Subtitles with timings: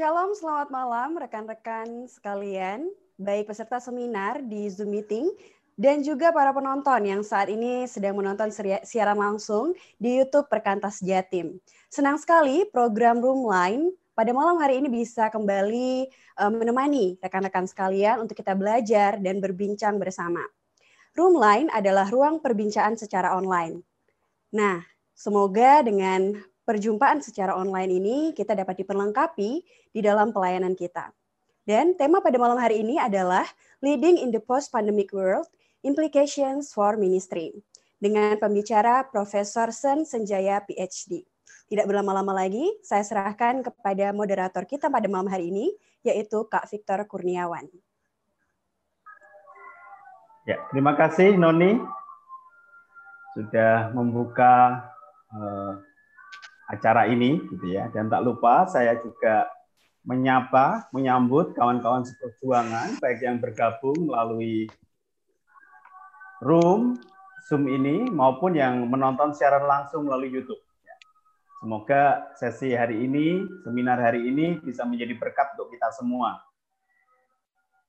[0.00, 2.88] Shalom, selamat malam rekan-rekan sekalian,
[3.20, 5.28] baik peserta seminar di Zoom meeting
[5.76, 8.48] dan juga para penonton yang saat ini sedang menonton
[8.80, 11.60] siaran langsung di YouTube Perkantas Jatim.
[11.92, 18.24] Senang sekali program Room Line pada malam hari ini bisa kembali eh, menemani rekan-rekan sekalian
[18.24, 20.40] untuk kita belajar dan berbincang bersama.
[21.12, 23.84] Room Line adalah ruang perbincangan secara online.
[24.48, 24.80] Nah,
[25.12, 26.40] semoga dengan
[26.70, 29.50] perjumpaan secara online ini kita dapat diperlengkapi
[29.90, 31.10] di dalam pelayanan kita.
[31.66, 33.42] Dan tema pada malam hari ini adalah
[33.82, 35.50] Leading in the Post-Pandemic World,
[35.82, 37.50] Implications for Ministry,
[37.98, 41.26] dengan pembicara Profesor Sen Senjaya PhD.
[41.66, 45.74] Tidak berlama-lama lagi, saya serahkan kepada moderator kita pada malam hari ini,
[46.06, 47.66] yaitu Kak Victor Kurniawan.
[50.46, 51.78] Ya, terima kasih Noni
[53.34, 54.82] sudah membuka
[55.30, 55.89] uh,
[56.70, 57.90] acara ini gitu ya.
[57.90, 59.50] Dan tak lupa saya juga
[60.06, 64.70] menyapa, menyambut kawan-kawan seperjuangan baik yang bergabung melalui
[66.40, 66.96] room
[67.50, 70.60] Zoom ini maupun yang menonton secara langsung melalui YouTube.
[70.86, 70.96] Ya.
[71.58, 72.02] Semoga
[72.38, 76.38] sesi hari ini, seminar hari ini bisa menjadi berkat untuk kita semua.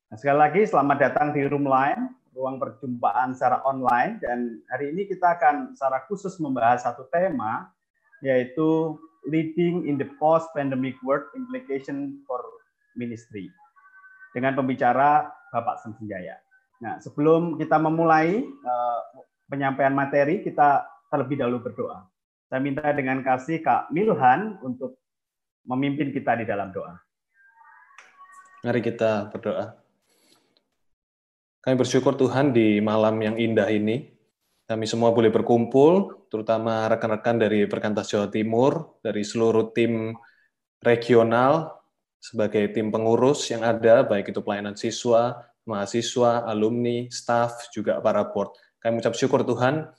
[0.10, 5.08] Nah, sekali lagi selamat datang di Room Line, ruang perjumpaan secara online dan hari ini
[5.08, 7.72] kita akan secara khusus membahas satu tema
[8.22, 8.98] yaitu
[9.30, 12.42] Leading in the Post-Pandemic World Implication for
[12.98, 13.54] Ministry
[14.34, 16.42] dengan pembicara Bapak Senjaya.
[16.82, 19.00] Nah, sebelum kita memulai uh,
[19.46, 22.10] penyampaian materi, kita terlebih dahulu berdoa.
[22.50, 24.98] Saya minta dengan kasih Kak Milhan untuk
[25.70, 26.98] memimpin kita di dalam doa.
[28.66, 29.78] Mari kita berdoa.
[31.62, 34.10] Kami bersyukur Tuhan di malam yang indah ini,
[34.72, 40.16] kami semua boleh berkumpul, terutama rekan-rekan dari Perkantas Jawa Timur, dari seluruh tim
[40.80, 41.76] regional,
[42.24, 48.56] sebagai tim pengurus yang ada, baik itu pelayanan siswa, mahasiswa, alumni, staff, juga para board.
[48.80, 49.92] Kami ucap syukur Tuhan,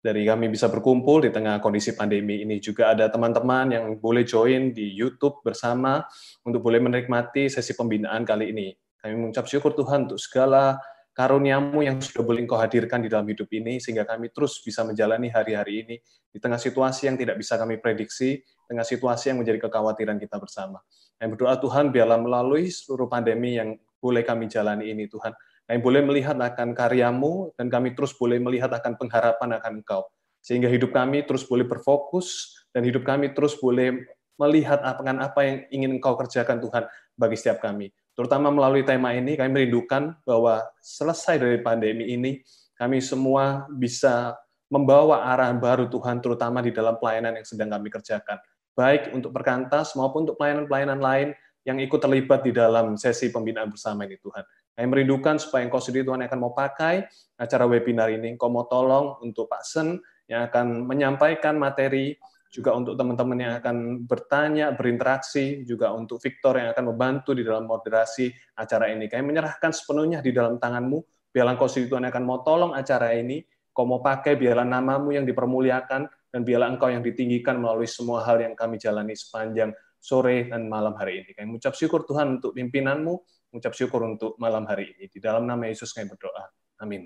[0.00, 2.56] dari kami bisa berkumpul di tengah kondisi pandemi ini.
[2.56, 6.00] Juga ada teman-teman yang boleh join di YouTube bersama
[6.40, 8.72] untuk boleh menikmati sesi pembinaan kali ini.
[8.96, 10.80] Kami mengucap syukur Tuhan untuk segala
[11.16, 15.32] karuniamu yang sudah boleh engkau hadirkan di dalam hidup ini, sehingga kami terus bisa menjalani
[15.32, 15.96] hari-hari ini
[16.28, 20.84] di tengah situasi yang tidak bisa kami prediksi, tengah situasi yang menjadi kekhawatiran kita bersama.
[21.16, 25.32] Kami berdoa Tuhan, biarlah melalui seluruh pandemi yang boleh kami jalani ini Tuhan,
[25.64, 30.04] kami boleh melihat akan karyamu, dan kami terus boleh melihat akan pengharapan akan Engkau.
[30.44, 34.04] Sehingga hidup kami terus boleh berfokus, dan hidup kami terus boleh
[34.36, 36.84] melihat apa apa yang ingin Engkau kerjakan Tuhan
[37.16, 42.40] bagi setiap kami terutama melalui tema ini kami merindukan bahwa selesai dari pandemi ini
[42.74, 44.34] kami semua bisa
[44.72, 48.40] membawa arah baru Tuhan terutama di dalam pelayanan yang sedang kami kerjakan
[48.76, 51.28] baik untuk perkantas maupun untuk pelayanan-pelayanan lain
[51.66, 54.44] yang ikut terlibat di dalam sesi pembinaan bersama ini Tuhan.
[54.76, 57.08] Kami merindukan supaya Engkau sendiri Tuhan akan mau pakai
[57.40, 59.98] acara webinar ini, Engkau mau tolong untuk Pak Sen
[60.30, 62.14] yang akan menyampaikan materi
[62.56, 67.68] juga untuk teman-teman yang akan bertanya, berinteraksi, juga untuk Victor yang akan membantu di dalam
[67.68, 69.12] moderasi acara ini.
[69.12, 73.44] Kami menyerahkan sepenuhnya di dalam tanganmu, biarlah Engkau sendiri Tuhan akan mau tolong acara ini,
[73.76, 78.40] Kau mau pakai, biarlah namamu yang dipermuliakan, dan biarlah Engkau yang ditinggikan melalui semua hal
[78.40, 81.36] yang kami jalani sepanjang sore dan malam hari ini.
[81.36, 83.14] Kami mengucap syukur Tuhan untuk pimpinanmu,
[83.52, 85.12] mengucap syukur untuk malam hari ini.
[85.12, 86.48] Di dalam nama Yesus kami berdoa.
[86.80, 87.04] Amin.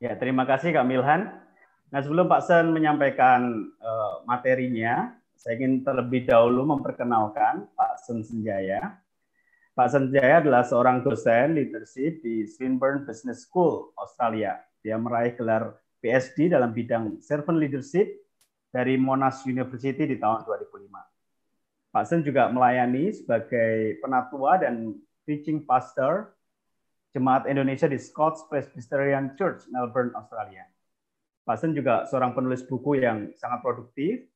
[0.00, 1.49] Ya, terima kasih Kak Milhan.
[1.90, 9.02] Nah, sebelum Pak Sen menyampaikan uh, materinya, saya ingin terlebih dahulu memperkenalkan Pak Sen Senjaya.
[9.74, 14.62] Pak Sen Senjaya adalah seorang dosen leadership di Swinburne Business School, Australia.
[14.86, 18.06] Dia meraih gelar PhD dalam bidang servant leadership
[18.70, 20.94] dari Monash University di tahun 2005.
[21.90, 24.94] Pak Sen juga melayani sebagai penatua dan
[25.26, 26.38] teaching pastor
[27.10, 30.69] Jemaat Indonesia di Scots Presbyterian Church, Melbourne, Australia.
[31.44, 34.26] Pasen juga seorang penulis buku yang sangat produktif.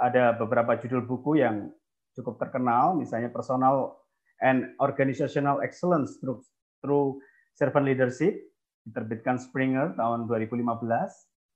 [0.00, 1.72] Ada beberapa judul buku yang
[2.12, 3.96] cukup terkenal, misalnya Personal
[4.44, 6.44] and Organizational Excellence through,
[6.84, 7.22] through
[7.56, 8.36] Servant Leadership,
[8.84, 10.76] diterbitkan Springer tahun 2015.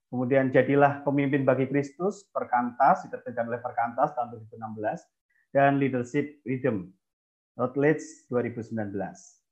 [0.07, 5.03] Kemudian Jadilah Pemimpin bagi Kristus, Perkantas, diterbitkan oleh Perkantas tahun 2016.
[5.51, 6.93] Dan Leadership Rhythm,
[7.59, 8.93] Routledge 2019.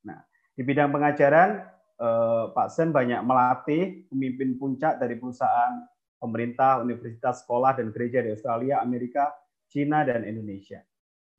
[0.05, 0.21] Nah,
[0.55, 5.79] di bidang pengajaran, Eh, Pak Sen banyak melatih pemimpin puncak dari perusahaan,
[6.19, 9.31] pemerintah, universitas, sekolah, dan gereja di Australia, Amerika,
[9.71, 10.83] China, dan Indonesia.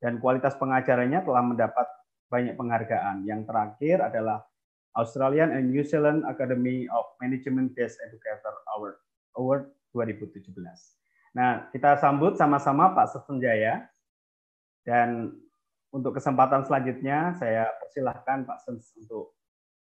[0.00, 1.86] Dan kualitas pengajarannya telah mendapat
[2.32, 3.28] banyak penghargaan.
[3.28, 4.48] Yang terakhir adalah
[4.96, 8.96] Australian and New Zealand Academy of Management Best Educator Award,
[9.36, 9.62] Award
[9.92, 10.56] 2017.
[11.36, 13.92] Nah, kita sambut sama-sama Pak Sesenjaya.
[14.88, 15.36] Dan
[15.92, 19.35] untuk kesempatan selanjutnya saya persilahkan Pak Sens untuk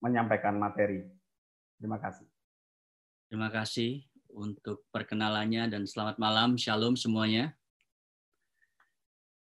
[0.02, 1.06] menyampaikan materi.
[1.78, 2.26] Terima kasih.
[3.31, 4.02] Terima kasih
[4.34, 6.58] untuk perkenalannya dan selamat malam.
[6.58, 7.54] Shalom semuanya.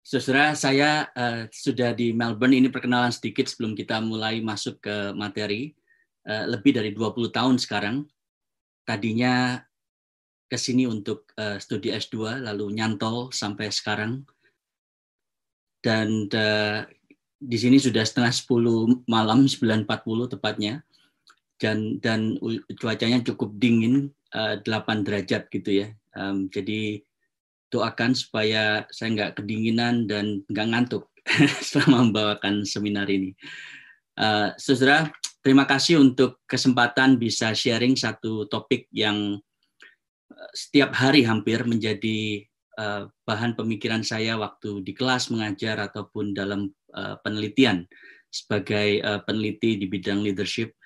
[0.02, 2.58] Saudara, saya uh, sudah di Melbourne.
[2.58, 5.76] Ini perkenalan sedikit sebelum kita mulai masuk ke materi.
[6.28, 8.08] Uh, lebih dari 20 tahun sekarang.
[8.88, 9.60] Tadinya
[10.48, 14.24] ke sini untuk uh, studi S2, lalu nyantol sampai sekarang.
[15.84, 16.88] Dan uh,
[17.38, 20.82] di sini sudah setengah 10 malam, 9.40 tepatnya.
[21.58, 22.38] Dan, dan
[22.78, 25.88] cuacanya cukup dingin, uh, 8 derajat gitu ya.
[26.14, 27.02] Um, jadi
[27.74, 31.10] doakan supaya saya nggak kedinginan dan nggak ngantuk
[31.68, 33.34] selama membawakan seminar ini.
[34.18, 35.10] Uh, saudara,
[35.42, 39.42] terima kasih untuk kesempatan bisa sharing satu topik yang
[40.54, 42.46] setiap hari hampir menjadi
[43.26, 47.90] bahan pemikiran saya waktu di kelas mengajar ataupun dalam uh, penelitian
[48.30, 50.78] sebagai uh, peneliti di bidang leadership.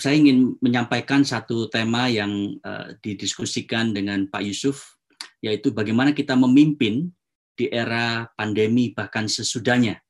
[0.00, 2.56] Saya ingin menyampaikan satu tema yang
[3.04, 4.96] didiskusikan dengan Pak Yusuf,
[5.44, 7.12] yaitu bagaimana kita memimpin
[7.52, 10.00] di era pandemi bahkan sesudahnya.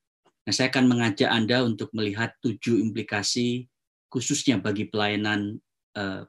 [0.46, 3.66] Nah, saya akan mengajak Anda untuk melihat tujuh implikasi
[4.06, 5.58] khususnya bagi pelayanan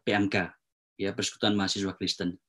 [0.02, 0.58] PMK
[1.02, 2.42] ya Persekutuan Mahasiswa Kristen.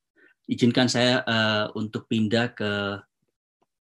[0.43, 2.99] Izinkan saya uh, untuk pindah ke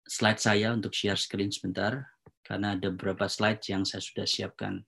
[0.09, 2.09] slide saya untuk share screen sebentar
[2.41, 4.81] karena ada beberapa slide yang saya sudah siapkan.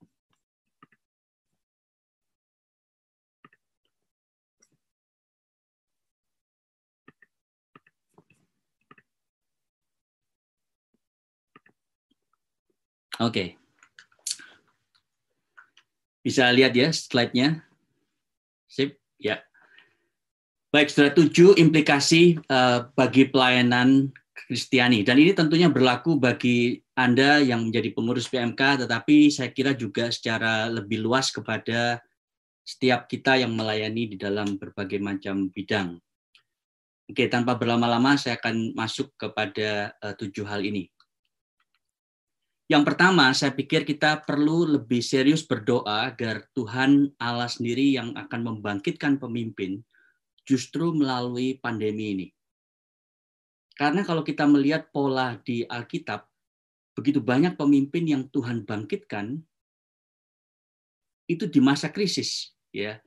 [13.21, 13.29] Oke.
[13.29, 13.49] Okay.
[16.25, 17.65] Bisa lihat ya slide-nya?
[18.65, 19.45] Sip, ya.
[20.71, 24.07] Baik, sudah tujuh implikasi uh, bagi pelayanan
[24.47, 25.03] Kristiani.
[25.03, 30.71] Dan ini tentunya berlaku bagi Anda yang menjadi pengurus PMK, tetapi saya kira juga secara
[30.71, 31.99] lebih luas kepada
[32.63, 35.99] setiap kita yang melayani di dalam berbagai macam bidang.
[37.11, 40.87] Oke, tanpa berlama-lama saya akan masuk kepada uh, tujuh hal ini.
[42.71, 48.55] Yang pertama, saya pikir kita perlu lebih serius berdoa agar Tuhan Allah sendiri yang akan
[48.55, 49.83] membangkitkan pemimpin
[50.51, 52.29] justru melalui pandemi ini.
[53.79, 56.27] Karena kalau kita melihat pola di Alkitab,
[56.99, 59.39] begitu banyak pemimpin yang Tuhan bangkitkan
[61.31, 62.99] itu di masa krisis, ya.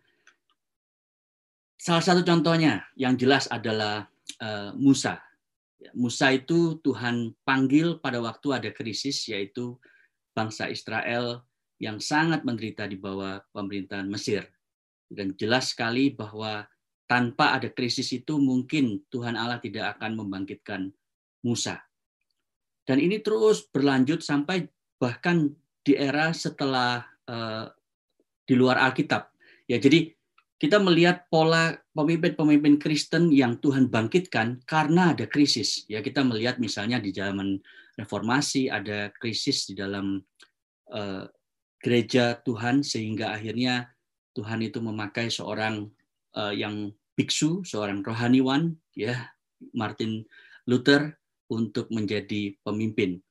[1.76, 4.08] Salah satu contohnya yang jelas adalah
[4.40, 5.20] uh, Musa.
[5.84, 9.76] Ya, Musa itu Tuhan panggil pada waktu ada krisis, yaitu
[10.32, 11.44] bangsa Israel
[11.84, 14.48] yang sangat menderita di bawah pemerintahan Mesir.
[15.12, 16.64] Dan jelas sekali bahwa
[17.14, 20.90] tanpa ada krisis itu mungkin Tuhan Allah tidak akan membangkitkan
[21.46, 21.78] Musa.
[22.90, 24.66] Dan ini terus berlanjut sampai
[24.98, 25.54] bahkan
[25.86, 27.70] di era setelah uh,
[28.50, 29.30] di luar Alkitab.
[29.70, 30.10] Ya, jadi
[30.58, 35.86] kita melihat pola pemimpin-pemimpin Kristen yang Tuhan bangkitkan karena ada krisis.
[35.86, 37.62] Ya, kita melihat misalnya di zaman
[37.94, 40.18] reformasi ada krisis di dalam
[40.90, 41.30] uh,
[41.78, 43.86] gereja Tuhan sehingga akhirnya
[44.34, 45.94] Tuhan itu memakai seorang
[46.34, 49.34] uh, yang biksu, seorang rohaniwan, ya
[49.74, 50.26] Martin
[50.66, 51.16] Luther
[51.50, 53.22] untuk menjadi pemimpin.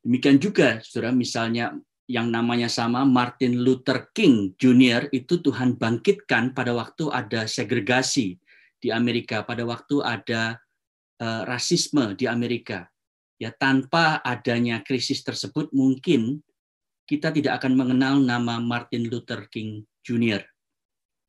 [0.00, 1.76] Demikian juga, saudara, misalnya
[2.10, 5.06] yang namanya sama Martin Luther King Jr.
[5.14, 8.34] itu Tuhan bangkitkan pada waktu ada segregasi
[8.82, 10.58] di Amerika, pada waktu ada
[11.22, 12.90] uh, rasisme di Amerika.
[13.38, 16.42] Ya tanpa adanya krisis tersebut mungkin
[17.06, 20.42] kita tidak akan mengenal nama Martin Luther King Jr.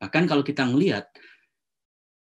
[0.02, 1.06] Bahkan kalau kita melihat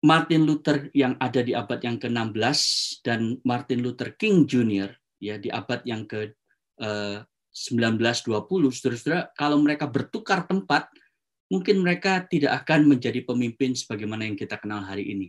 [0.04, 2.60] Martin Luther yang ada di abad yang ke-16
[3.06, 4.92] dan Martin Luther King Jr.
[5.24, 6.36] ya di abad yang ke
[6.84, 7.24] uh,
[7.56, 8.44] 1920
[8.76, 10.92] saudara-saudara kalau mereka bertukar tempat
[11.48, 15.28] mungkin mereka tidak akan menjadi pemimpin sebagaimana yang kita kenal hari ini.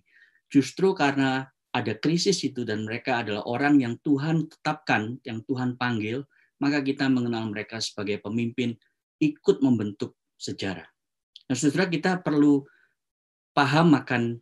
[0.50, 1.46] Justru karena
[1.76, 6.25] ada krisis itu dan mereka adalah orang yang Tuhan tetapkan, yang Tuhan panggil,
[6.56, 8.73] maka kita mengenal mereka sebagai pemimpin
[9.20, 10.88] ikut membentuk sejarah.
[11.46, 12.64] Nah, saudara kita perlu
[13.52, 14.40] paham akan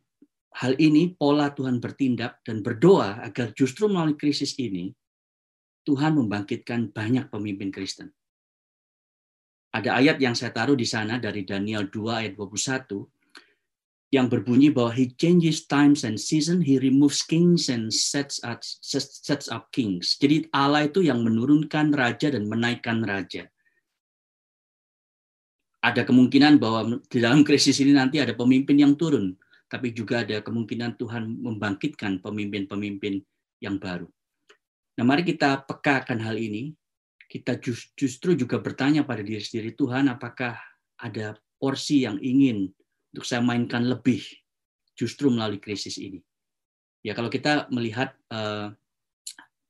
[0.55, 4.95] hal ini pola Tuhan bertindak dan berdoa agar justru melalui krisis ini
[5.83, 8.15] Tuhan membangkitkan banyak pemimpin Kristen.
[9.75, 13.03] Ada ayat yang saya taruh di sana dari Daniel 2 ayat 21
[14.15, 19.51] yang berbunyi bahwa he changes times and season, he removes kings and sets up, sets
[19.51, 20.15] up kings.
[20.23, 23.51] Jadi Allah itu yang menurunkan raja dan menaikkan raja.
[25.83, 29.35] Ada kemungkinan bahwa di dalam krisis ini nanti ada pemimpin yang turun
[29.69, 33.25] tapi juga ada kemungkinan Tuhan membangkitkan pemimpin-pemimpin
[33.65, 34.07] yang baru.
[34.95, 36.71] Nah, mari kita pekakan hal ini.
[37.25, 37.59] Kita
[37.97, 40.55] justru juga bertanya pada diri sendiri, Tuhan, apakah
[41.01, 42.71] ada porsi yang ingin
[43.11, 44.23] untuk saya mainkan lebih
[44.95, 46.23] justru melalui krisis ini?
[47.03, 48.71] Ya, kalau kita melihat uh,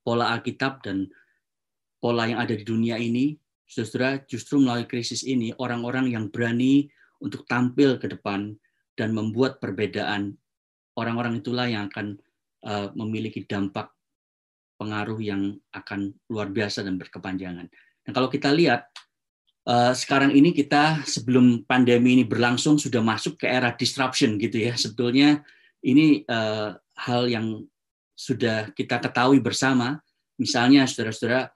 [0.05, 1.09] pola Alkitab dan
[2.05, 6.91] pola yang ada di dunia ini, saudara, justru melalui krisis ini orang-orang yang berani
[7.23, 8.53] untuk tampil ke depan
[8.95, 10.35] dan membuat perbedaan,
[10.95, 12.19] orang-orang itulah yang akan
[12.67, 13.91] uh, memiliki dampak
[14.79, 17.67] pengaruh yang akan luar biasa dan berkepanjangan.
[18.05, 18.91] Nah, kalau kita lihat
[19.67, 24.75] uh, sekarang ini kita sebelum pandemi ini berlangsung sudah masuk ke era disruption gitu ya.
[24.75, 25.43] Sebetulnya
[25.83, 27.63] ini uh, hal yang
[28.15, 29.99] sudah kita ketahui bersama.
[30.39, 31.51] Misalnya saudara-saudara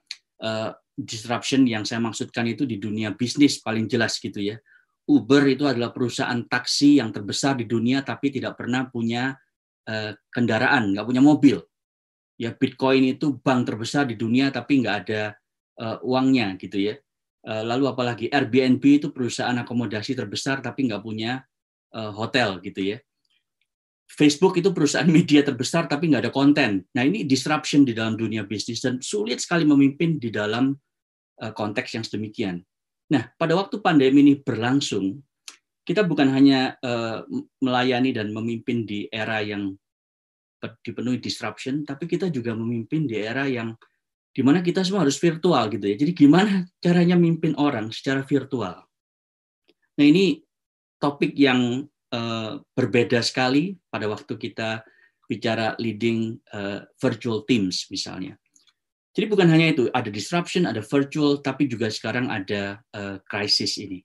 [0.99, 4.59] disruption yang saya maksudkan itu di dunia bisnis paling jelas gitu ya.
[5.09, 9.33] Uber itu adalah perusahaan taksi yang terbesar di dunia tapi tidak pernah punya
[9.89, 11.57] uh, kendaraan, nggak punya mobil.
[12.37, 15.33] Ya Bitcoin itu bank terbesar di dunia tapi nggak ada
[15.81, 16.95] uh, uangnya gitu ya.
[17.41, 21.41] Uh, lalu apalagi Airbnb itu perusahaan akomodasi terbesar tapi nggak punya
[21.89, 23.01] hotel gitu ya.
[24.09, 26.81] Facebook itu perusahaan media terbesar tapi nggak ada konten.
[26.97, 30.73] Nah ini disruption di dalam dunia bisnis dan sulit sekali memimpin di dalam
[31.41, 32.57] eh, konteks yang sedemikian.
[33.09, 35.19] Nah pada waktu pandemi ini berlangsung,
[35.83, 37.25] kita bukan hanya eh,
[37.61, 39.73] melayani dan memimpin di era yang
[40.59, 43.73] dipenuhi disruption, tapi kita juga memimpin di era yang
[44.29, 45.95] di mana kita semua harus virtual gitu ya.
[45.97, 48.85] Jadi gimana caranya memimpin orang secara virtual?
[49.97, 50.39] Nah ini
[50.99, 54.81] topik yang Eh, berbeda sekali pada waktu kita
[55.29, 58.33] bicara leading uh, virtual teams misalnya.
[59.19, 63.19] Jadi bukan hanya itu, ada disruption, ada virtual, tapi juga sekarang ada uh,
[63.83, 63.99] ini.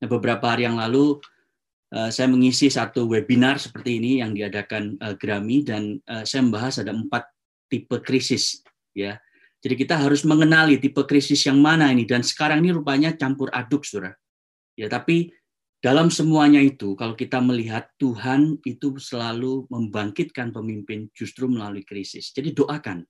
[0.00, 1.20] Nah, beberapa hari yang lalu
[1.92, 6.80] uh, saya mengisi satu webinar seperti ini yang diadakan uh, Grammy dan uh, saya membahas
[6.80, 7.28] ada empat
[7.68, 8.64] tipe krisis
[8.96, 9.20] ya.
[9.60, 13.84] Jadi kita harus mengenali tipe krisis yang mana ini dan sekarang ini rupanya campur aduk,
[13.84, 14.16] Saudara.
[14.80, 15.28] Ya, tapi
[15.84, 22.32] dalam semuanya itu, kalau kita melihat Tuhan itu selalu membangkitkan pemimpin justru melalui krisis.
[22.32, 23.04] Jadi doakan.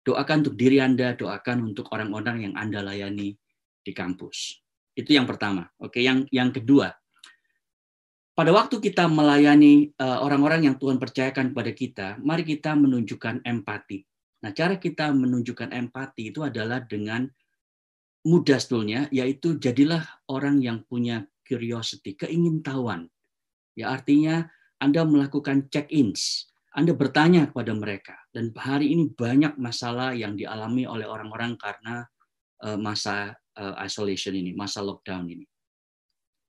[0.00, 3.36] Doakan untuk diri Anda, doakan untuk orang-orang yang Anda layani
[3.84, 4.60] di kampus.
[4.96, 5.68] Itu yang pertama.
[5.80, 6.92] Oke, yang yang kedua.
[8.32, 14.00] Pada waktu kita melayani eh, orang-orang yang Tuhan percayakan kepada kita, mari kita menunjukkan empati.
[14.40, 17.28] Nah, cara kita menunjukkan empati itu adalah dengan
[18.24, 23.08] mudah sebetulnya, yaitu jadilah orang yang punya curiosity, keingintahuan.
[23.76, 24.48] Ya artinya
[24.80, 28.14] Anda melakukan check-ins, Anda bertanya kepada mereka.
[28.30, 32.06] Dan hari ini banyak masalah yang dialami oleh orang-orang karena
[32.62, 35.46] eh, masa eh, isolation ini, masa lockdown ini.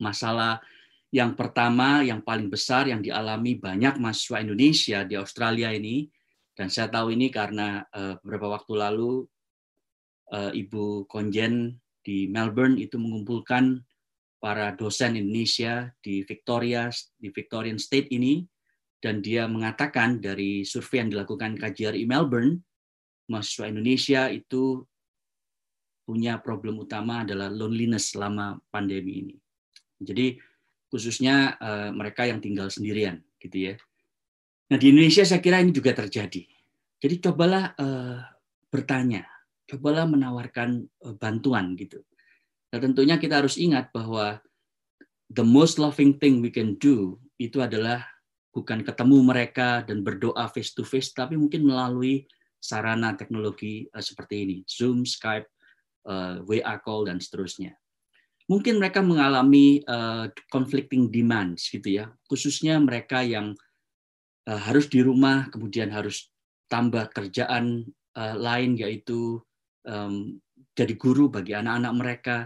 [0.01, 0.61] Masalah
[1.09, 6.05] yang pertama, yang paling besar yang dialami banyak mahasiswa Indonesia di Australia ini,
[6.53, 9.11] dan saya tahu ini karena eh, beberapa waktu lalu
[10.31, 13.83] Ibu Konjen di Melbourne itu mengumpulkan
[14.39, 16.87] para dosen Indonesia di Victoria
[17.19, 18.39] di Victorian State ini
[19.01, 22.61] dan dia mengatakan dari survei yang dilakukan KJRI Melbourne
[23.27, 24.85] mahasiswa Indonesia itu
[26.05, 29.35] punya problem utama adalah loneliness selama pandemi ini.
[29.97, 30.37] Jadi
[30.91, 33.73] khususnya uh, mereka yang tinggal sendirian gitu ya.
[34.69, 36.45] Nah di Indonesia saya kira ini juga terjadi.
[37.01, 38.21] Jadi cobalah uh,
[38.69, 39.25] bertanya,
[39.65, 42.05] cobalah menawarkan uh, bantuan gitu.
[42.71, 44.39] Nah, tentunya kita harus ingat bahwa
[45.31, 48.10] the most loving thing we can do itu adalah
[48.51, 52.27] bukan ketemu mereka dan berdoa face to face, tapi mungkin melalui
[52.61, 55.49] sarana teknologi uh, seperti ini, Zoom, Skype,
[56.05, 57.73] eh, WA call dan seterusnya.
[58.45, 63.55] Mungkin mereka mengalami uh, conflicting demands gitu ya, khususnya mereka yang
[64.41, 66.33] harus di rumah, kemudian harus
[66.65, 67.85] tambah kerjaan
[68.17, 69.37] lain yaitu
[70.73, 72.37] jadi guru bagi anak-anak mereka,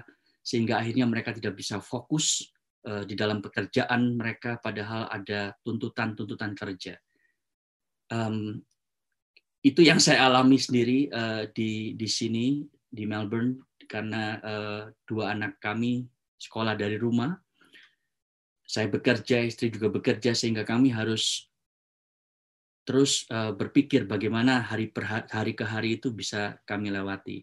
[0.45, 2.54] sehingga akhirnya mereka tidak bisa fokus eh,
[2.85, 6.93] di dalam pekerjaan mereka padahal ada tuntutan-tuntutan kerja.
[8.13, 8.61] Um,
[9.65, 15.57] itu yang saya alami sendiri uh, di di sini di Melbourne karena uh, dua anak
[15.57, 16.05] kami
[16.37, 17.33] sekolah dari rumah.
[18.65, 21.49] Saya bekerja, istri juga bekerja sehingga kami harus
[22.85, 27.41] terus uh, berpikir bagaimana hari per hari ke hari itu bisa kami lewati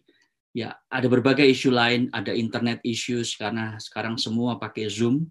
[0.53, 5.27] ya ada berbagai isu lain, ada internet issues karena sekarang semua pakai Zoom.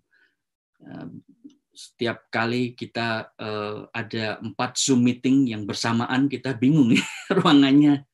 [1.73, 7.00] Setiap kali kita uh, ada empat Zoom meeting yang bersamaan, kita bingung nih
[7.38, 8.05] ruangannya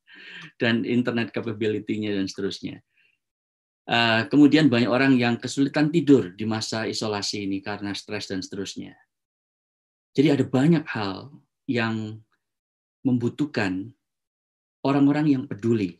[0.60, 2.84] dan internet capability-nya dan seterusnya.
[3.88, 8.92] Uh, kemudian banyak orang yang kesulitan tidur di masa isolasi ini karena stres dan seterusnya.
[10.12, 11.32] Jadi ada banyak hal
[11.64, 12.20] yang
[13.00, 13.96] membutuhkan
[14.84, 15.96] orang-orang yang peduli.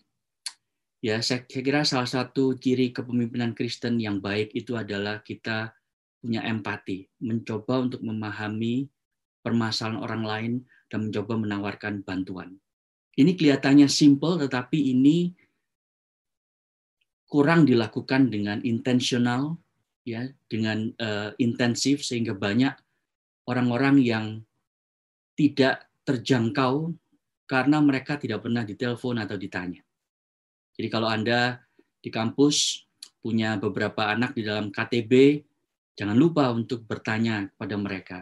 [0.99, 5.71] Ya, saya, kira salah satu ciri kepemimpinan Kristen yang baik itu adalah kita
[6.19, 8.91] punya empati, mencoba untuk memahami
[9.39, 10.53] permasalahan orang lain
[10.91, 12.59] dan mencoba menawarkan bantuan.
[13.15, 15.31] Ini kelihatannya simple, tetapi ini
[17.31, 19.55] kurang dilakukan dengan intensional,
[20.03, 22.75] ya, dengan uh, intensif sehingga banyak
[23.47, 24.27] orang-orang yang
[25.39, 26.91] tidak terjangkau
[27.47, 29.88] karena mereka tidak pernah ditelepon atau ditanya.
[30.79, 31.59] Jadi kalau Anda
[31.99, 32.87] di kampus
[33.19, 35.43] punya beberapa anak di dalam KTB,
[35.99, 38.19] jangan lupa untuk bertanya kepada mereka.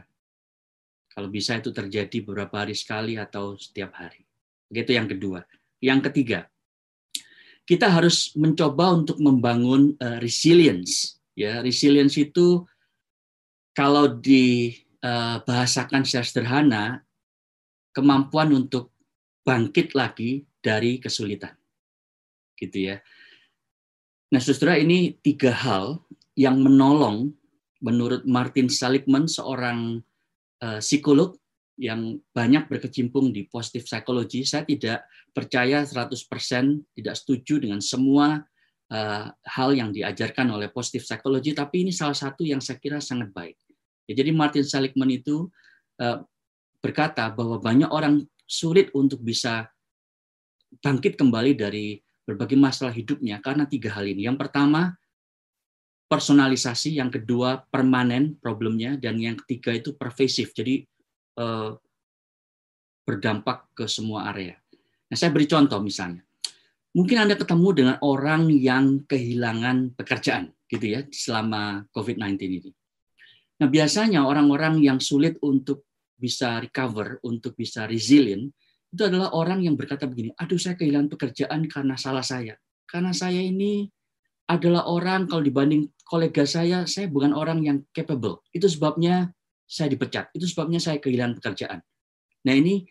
[1.13, 4.25] Kalau bisa itu terjadi beberapa hari sekali atau setiap hari.
[4.73, 5.45] Itu yang kedua.
[5.85, 6.49] Yang ketiga,
[7.69, 11.21] kita harus mencoba untuk membangun uh, resilience.
[11.37, 12.65] Ya, resilience itu
[13.77, 16.85] kalau dibahasakan uh, secara sederhana
[17.93, 18.97] kemampuan untuk
[19.45, 21.53] bangkit lagi dari kesulitan.
[22.59, 22.97] Gitu ya.
[24.33, 26.03] Nah, Saudara ini tiga hal
[26.35, 27.31] yang menolong
[27.79, 30.03] menurut Martin Seligman seorang
[30.65, 31.37] uh, psikolog
[31.77, 34.43] yang banyak berkecimpung di positif psikologi.
[34.43, 36.17] Saya tidak percaya 100%
[36.97, 38.41] tidak setuju dengan semua
[38.91, 43.31] uh, hal yang diajarkan oleh positif psikologi, tapi ini salah satu yang saya kira sangat
[43.31, 43.57] baik.
[44.09, 45.53] Ya, jadi Martin Seligman itu
[46.01, 46.25] uh,
[46.81, 49.69] berkata bahwa banyak orang sulit untuk bisa
[50.81, 54.27] bangkit kembali dari berbagai masalah hidupnya karena tiga hal ini.
[54.27, 54.99] Yang pertama,
[56.11, 60.83] personalisasi, yang kedua permanen problemnya, dan yang ketiga itu pervasif, jadi
[61.39, 61.71] eh,
[63.07, 64.59] berdampak ke semua area.
[65.07, 66.27] Nah, saya beri contoh misalnya,
[66.91, 72.71] mungkin Anda ketemu dengan orang yang kehilangan pekerjaan, gitu ya, selama COVID-19 ini.
[73.63, 75.87] Nah, biasanya orang-orang yang sulit untuk
[76.19, 78.51] bisa recover, untuk bisa resilient,
[78.97, 82.57] itu adalah orang yang berkata begini, aduh saya kehilangan pekerjaan karena salah saya.
[82.89, 83.85] Karena saya ini
[84.49, 88.41] adalah orang, kalau dibanding kolega saya, saya bukan orang yang capable.
[88.51, 89.31] Itu sebabnya
[89.69, 90.33] saya dipecat.
[90.33, 91.85] Itu sebabnya saya kehilangan pekerjaan.
[92.49, 92.89] Nah ini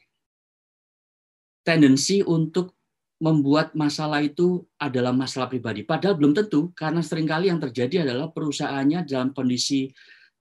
[1.65, 2.78] tendensi untuk
[3.18, 5.82] membuat masalah itu adalah masalah pribadi.
[5.82, 9.89] Padahal belum tentu, karena sering kali yang terjadi adalah perusahaannya dalam kondisi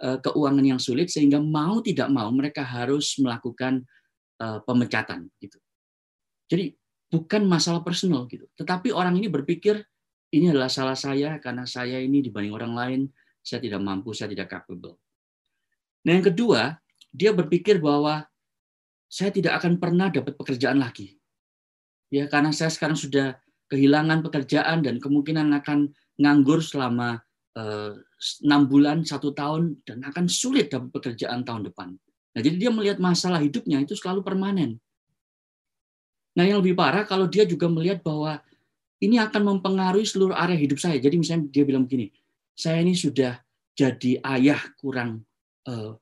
[0.05, 3.87] Eh, keuangan yang sulit sehingga mau tidak mau mereka harus melakukan
[4.45, 5.57] uh, pemecatan gitu.
[6.53, 6.77] Jadi
[7.09, 9.81] bukan masalah personal gitu, tetapi orang ini berpikir
[10.35, 13.01] ini adalah salah saya karena saya ini dibanding orang lain
[13.41, 15.01] saya tidak mampu, saya tidak capable.
[16.05, 16.77] Nah, yang kedua,
[17.09, 18.25] dia berpikir bahwa
[19.09, 21.17] saya tidak akan pernah dapat pekerjaan lagi.
[22.13, 23.37] Ya, karena saya sekarang sudah
[23.69, 27.95] kehilangan pekerjaan dan kemungkinan akan nganggur selama Eh,
[28.43, 31.95] enam bulan, satu tahun, dan akan sulit dapat pekerjaan tahun depan.
[32.35, 34.83] Nah, jadi dia melihat masalah hidupnya itu selalu permanen.
[36.35, 38.43] Nah, yang lebih parah kalau dia juga melihat bahwa
[38.99, 40.99] ini akan mempengaruhi seluruh area hidup saya.
[40.99, 42.11] Jadi misalnya dia bilang begini,
[42.59, 43.39] saya ini sudah
[43.79, 45.23] jadi ayah kurang
[45.71, 45.95] uh,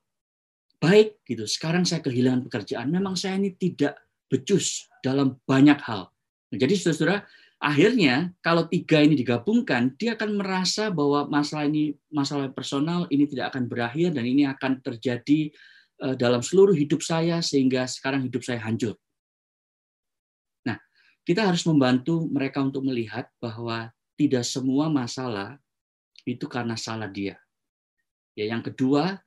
[0.80, 1.44] baik gitu.
[1.44, 2.88] Sekarang saya kehilangan pekerjaan.
[2.88, 4.00] Memang saya ini tidak
[4.32, 6.08] becus dalam banyak hal.
[6.48, 7.28] Nah, jadi saudara-saudara,
[7.60, 13.52] akhirnya kalau tiga ini digabungkan dia akan merasa bahwa masalah ini masalah personal ini tidak
[13.52, 15.52] akan berakhir dan ini akan terjadi
[16.18, 18.98] dalam seluruh hidup saya sehingga sekarang hidup saya hancur.
[20.66, 20.78] Nah,
[21.22, 25.58] kita harus membantu mereka untuk melihat bahwa tidak semua masalah
[26.26, 27.38] itu karena salah dia.
[28.34, 29.20] Ya, yang kedua,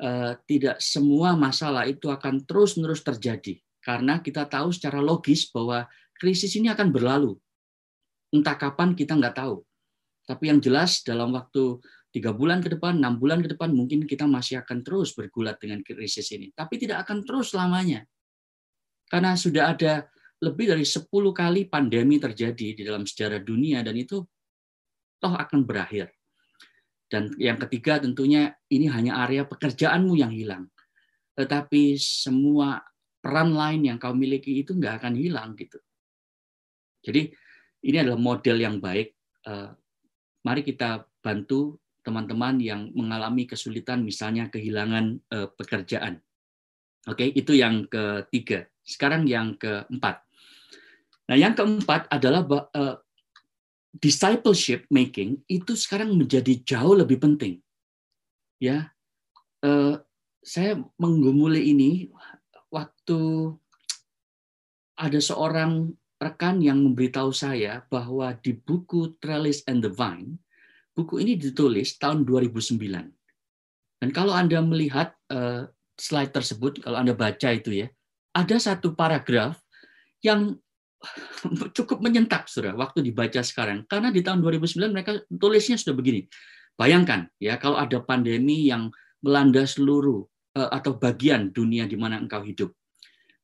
[0.00, 5.86] eh, tidak semua masalah itu akan terus-menerus terjadi karena kita tahu secara logis bahwa
[6.18, 7.38] krisis ini akan berlalu
[8.34, 9.64] entah kapan kita nggak tahu.
[10.28, 14.24] Tapi yang jelas dalam waktu tiga bulan ke depan, enam bulan ke depan, mungkin kita
[14.24, 16.48] masih akan terus bergulat dengan krisis ini.
[16.52, 18.04] Tapi tidak akan terus selamanya.
[19.08, 24.22] Karena sudah ada lebih dari 10 kali pandemi terjadi di dalam sejarah dunia dan itu
[25.18, 26.14] toh akan berakhir.
[27.08, 30.68] Dan yang ketiga tentunya ini hanya area pekerjaanmu yang hilang.
[31.34, 32.84] Tetapi semua
[33.18, 35.80] peran lain yang kau miliki itu nggak akan hilang gitu.
[37.02, 37.32] Jadi
[37.88, 39.16] ini adalah model yang baik.
[39.48, 39.70] Eh,
[40.44, 46.24] mari kita bantu teman-teman yang mengalami kesulitan, misalnya kehilangan eh, pekerjaan.
[47.08, 48.68] Oke, itu yang ketiga.
[48.84, 50.24] Sekarang yang keempat.
[51.28, 52.96] Nah, yang keempat adalah uh,
[53.92, 57.60] discipleship making itu sekarang menjadi jauh lebih penting.
[58.60, 58.92] Ya,
[59.64, 60.00] uh,
[60.40, 62.08] saya menggumuli ini
[62.72, 63.52] waktu
[64.98, 70.40] ada seorang rekan yang memberitahu saya bahwa di buku Trellis and the Vine,
[70.98, 72.82] buku ini ditulis tahun 2009.
[74.02, 77.86] Dan kalau Anda melihat uh, slide tersebut, kalau Anda baca itu ya,
[78.34, 79.62] ada satu paragraf
[80.26, 80.58] yang
[81.78, 86.26] cukup menyentak sudah waktu dibaca sekarang karena di tahun 2009 mereka tulisnya sudah begini.
[86.74, 88.90] Bayangkan ya kalau ada pandemi yang
[89.22, 90.26] melanda seluruh
[90.58, 92.74] uh, atau bagian dunia di mana engkau hidup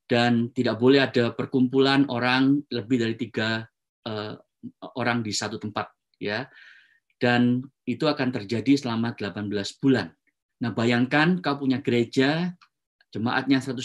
[0.07, 3.65] dan tidak boleh ada perkumpulan orang lebih dari tiga
[4.07, 4.35] uh,
[4.99, 5.91] orang di satu tempat
[6.21, 6.47] ya
[7.25, 9.49] dan itu akan terjadi selama 18
[9.81, 10.13] bulan.
[10.61, 12.53] Nah, bayangkan kau punya gereja
[13.17, 13.81] jemaatnya 120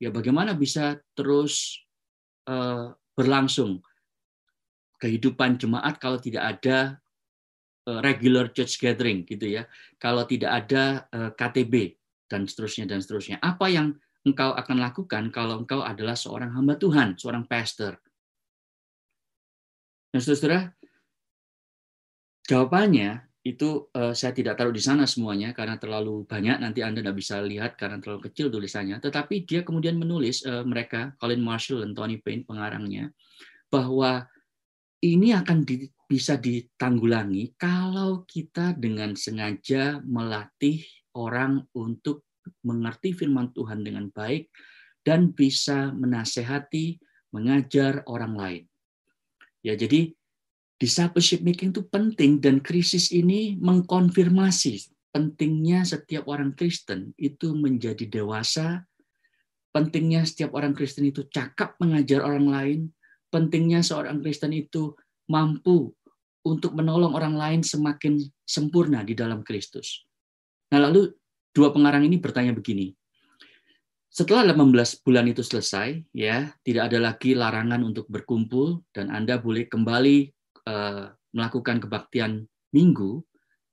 [0.00, 1.84] ya bagaimana bisa terus
[2.48, 3.84] uh, berlangsung
[4.96, 6.96] kehidupan jemaat kalau tidak ada
[7.92, 9.68] uh, regular church gathering gitu ya.
[10.00, 12.00] Kalau tidak ada uh, KTB
[12.32, 13.36] dan seterusnya dan seterusnya.
[13.44, 13.92] Apa yang
[14.24, 18.00] engkau akan lakukan kalau engkau adalah seorang hamba Tuhan, seorang pastor?
[20.16, 20.72] Nah, saudara,
[22.44, 26.64] jawabannya itu uh, saya tidak taruh di sana semuanya karena terlalu banyak.
[26.64, 29.04] Nanti anda tidak bisa lihat karena terlalu kecil tulisannya.
[29.04, 33.12] Tetapi dia kemudian menulis uh, mereka Colin Marshall dan Tony Payne pengarangnya
[33.68, 34.24] bahwa
[35.04, 40.80] ini akan di, bisa ditanggulangi kalau kita dengan sengaja melatih
[41.12, 42.24] orang untuk
[42.64, 44.48] mengerti firman Tuhan dengan baik
[45.04, 46.96] dan bisa menasehati
[47.36, 48.64] mengajar orang lain.
[49.60, 50.16] Ya jadi
[50.78, 58.82] discipleship making itu penting dan krisis ini mengkonfirmasi pentingnya setiap orang Kristen itu menjadi dewasa,
[59.70, 62.80] pentingnya setiap orang Kristen itu cakap mengajar orang lain,
[63.30, 64.98] pentingnya seorang Kristen itu
[65.30, 65.94] mampu
[66.42, 70.02] untuk menolong orang lain semakin sempurna di dalam Kristus.
[70.74, 71.14] Nah, lalu
[71.54, 72.90] dua pengarang ini bertanya begini.
[74.10, 79.66] Setelah 18 bulan itu selesai, ya, tidak ada lagi larangan untuk berkumpul dan Anda boleh
[79.66, 80.30] kembali
[80.64, 81.04] Eh,
[81.36, 83.20] melakukan kebaktian minggu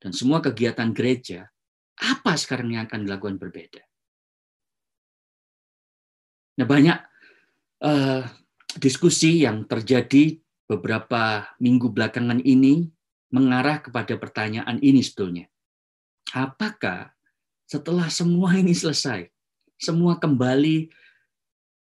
[0.04, 1.48] dan semua kegiatan gereja,
[1.96, 3.80] apa sekarang yang akan dilakukan berbeda?
[6.60, 7.00] Nah, banyak
[7.86, 8.28] uh,
[8.76, 10.36] diskusi yang terjadi
[10.68, 12.92] beberapa minggu belakangan ini
[13.32, 15.48] mengarah kepada pertanyaan ini sebetulnya.
[16.36, 17.16] Apakah
[17.70, 19.32] setelah semua ini selesai,
[19.80, 20.92] semua kembali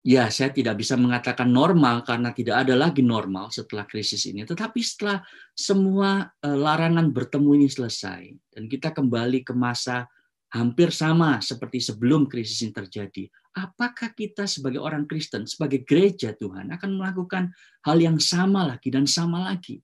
[0.03, 4.47] ya saya tidak bisa mengatakan normal karena tidak ada lagi normal setelah krisis ini.
[4.47, 5.19] Tetapi setelah
[5.51, 8.21] semua eh, larangan bertemu ini selesai
[8.55, 10.07] dan kita kembali ke masa
[10.49, 16.73] hampir sama seperti sebelum krisis ini terjadi, apakah kita sebagai orang Kristen, sebagai gereja Tuhan
[16.73, 17.53] akan melakukan
[17.85, 19.77] hal yang sama lagi dan sama lagi?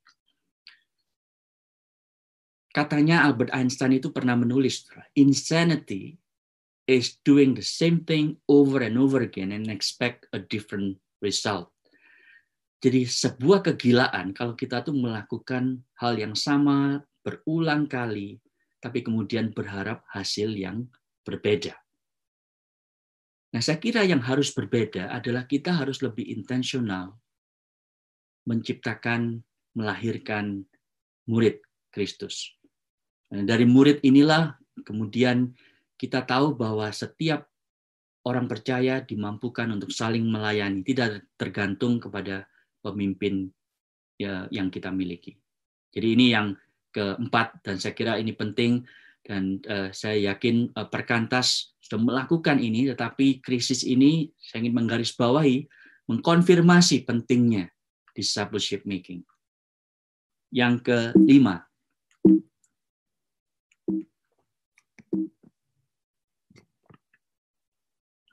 [2.73, 4.83] Katanya Albert Einstein itu pernah menulis,
[5.15, 6.19] insanity
[6.85, 11.73] is doing the same thing over and over again and expect a different result.
[12.85, 18.37] Jadi sebuah kegilaan kalau kita tuh melakukan hal yang sama berulang kali,
[18.77, 20.85] tapi kemudian berharap hasil yang
[21.25, 21.73] berbeda.
[23.55, 27.17] Nah, saya kira yang harus berbeda adalah kita harus lebih intensional
[28.45, 29.41] menciptakan,
[29.73, 30.69] melahirkan
[31.25, 32.53] murid Kristus.
[33.33, 34.53] Nah, dari murid inilah
[34.85, 35.55] kemudian
[35.95, 37.47] kita tahu bahwa setiap
[38.25, 42.49] orang percaya dimampukan untuk saling melayani, tidak tergantung kepada
[42.81, 43.53] pemimpin
[44.17, 45.37] ya, yang kita miliki.
[45.93, 46.57] Jadi ini yang
[46.91, 48.83] keempat dan saya kira ini penting
[49.25, 55.65] dan uh, saya yakin uh, Perkantas sudah melakukan ini, tetapi krisis ini saya ingin menggarisbawahi,
[56.09, 57.69] mengkonfirmasi pentingnya
[58.17, 59.21] discipleship making.
[60.49, 61.65] Yang kelima,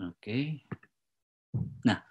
[0.03, 0.67] Oke.
[1.87, 2.03] Nah,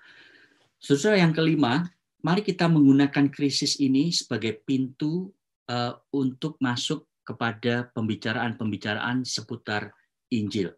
[0.79, 1.83] saudara yang kelima,
[2.23, 5.33] mari kita menggunakan krisis ini sebagai pintu
[5.67, 9.93] uh, untuk masuk kepada pembicaraan-pembicaraan seputar
[10.31, 10.71] Injil.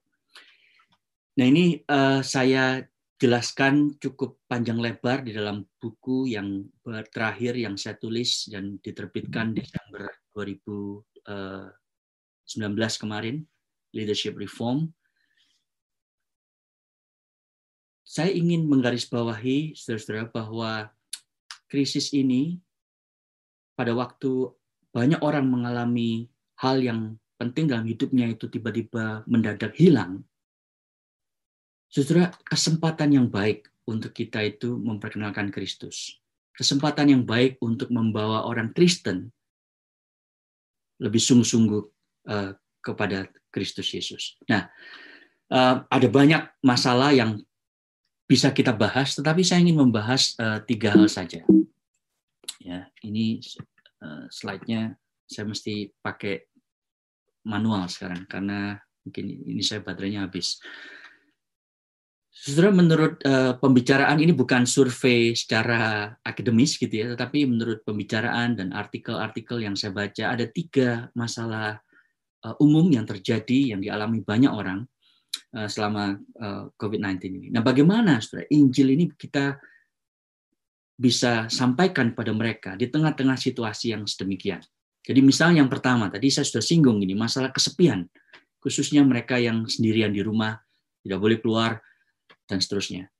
[1.33, 2.83] Nah ini uh, saya
[3.17, 6.67] jelaskan cukup panjang lebar di dalam buku yang
[7.09, 13.47] terakhir yang saya tulis dan diterbitkan Desember 2019 eh, kemarin,
[13.95, 14.91] Leadership Reform
[18.13, 20.93] saya ingin menggarisbawahi saudara-saudara bahwa
[21.65, 22.61] krisis ini
[23.73, 24.53] pada waktu
[24.93, 26.29] banyak orang mengalami
[26.61, 30.21] hal yang penting dalam hidupnya itu tiba-tiba mendadak hilang.
[31.89, 36.21] Saudara, kesempatan yang baik untuk kita itu memperkenalkan Kristus.
[36.53, 39.33] Kesempatan yang baik untuk membawa orang Kristen
[41.01, 41.83] lebih sungguh-sungguh
[42.29, 44.37] uh, kepada Kristus Yesus.
[44.45, 44.69] Nah,
[45.49, 47.41] uh, ada banyak masalah yang
[48.23, 51.43] bisa kita bahas, tetapi saya ingin membahas uh, tiga hal saja.
[52.63, 53.43] Ya, ini
[53.99, 54.95] uh, slide-nya
[55.27, 56.47] saya mesti pakai
[57.43, 60.63] manual sekarang karena mungkin ini saya baterainya habis.
[62.33, 68.73] Saudara, menurut uh, pembicaraan ini bukan survei secara akademis gitu ya, tetapi menurut pembicaraan dan
[68.73, 71.77] artikel-artikel yang saya baca ada tiga masalah
[72.41, 74.89] uh, umum yang terjadi yang dialami banyak orang
[75.53, 77.47] selama uh, COVID-19 ini.
[77.53, 79.53] Nah, bagaimana saudara Injil ini kita
[80.97, 84.61] bisa sampaikan pada mereka di tengah-tengah situasi yang sedemikian?
[85.03, 88.07] Jadi misalnya yang pertama tadi saya sudah singgung ini masalah kesepian,
[88.63, 90.55] khususnya mereka yang sendirian di rumah
[91.03, 91.83] tidak boleh keluar
[92.47, 93.11] dan seterusnya.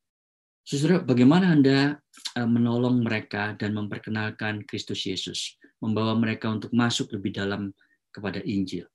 [0.63, 1.99] Saudara, bagaimana Anda
[2.39, 7.75] eh, menolong mereka dan memperkenalkan Kristus Yesus, membawa mereka untuk masuk lebih dalam
[8.15, 8.87] kepada Injil?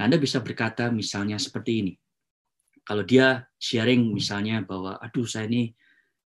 [0.00, 1.94] Nah, Anda bisa berkata misalnya seperti ini.
[2.86, 5.74] Kalau dia sharing misalnya bahwa, aduh saya ini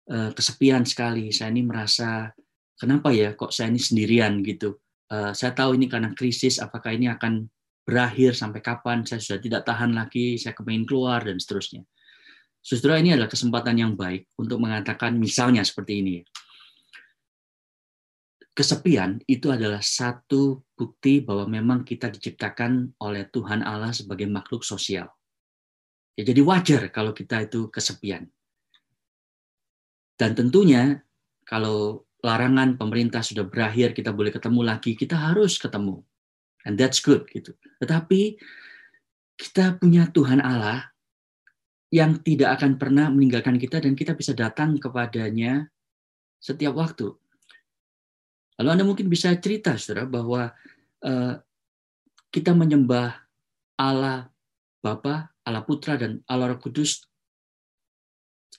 [0.09, 2.33] eh, kesepian sekali, saya ini merasa,
[2.73, 4.81] kenapa ya kok saya ini sendirian gitu.
[5.13, 7.45] Eh, saya tahu ini karena krisis, apakah ini akan
[7.85, 11.85] berakhir sampai kapan, saya sudah tidak tahan lagi, saya kepingin keluar, dan seterusnya
[12.59, 16.15] Saudara ini adalah kesempatan yang baik untuk mengatakan misalnya seperti ini.
[18.51, 25.07] Kesepian itu adalah satu bukti bahwa memang kita diciptakan oleh Tuhan Allah sebagai makhluk sosial.
[26.19, 28.27] Ya, jadi wajar kalau kita itu kesepian.
[30.19, 30.99] Dan tentunya
[31.47, 36.03] kalau larangan pemerintah sudah berakhir, kita boleh ketemu lagi, kita harus ketemu.
[36.67, 37.55] And that's good gitu.
[37.79, 38.36] Tetapi
[39.39, 40.91] kita punya Tuhan Allah
[41.88, 45.71] yang tidak akan pernah meninggalkan kita dan kita bisa datang kepadanya
[46.36, 47.15] setiap waktu.
[48.60, 50.51] Lalu Anda mungkin bisa cerita, saudara, bahwa
[51.08, 51.34] uh,
[52.27, 53.23] kita menyembah
[53.79, 54.27] Allah
[54.84, 57.03] Bapa, Allah Putra, dan Allah Roh Kudus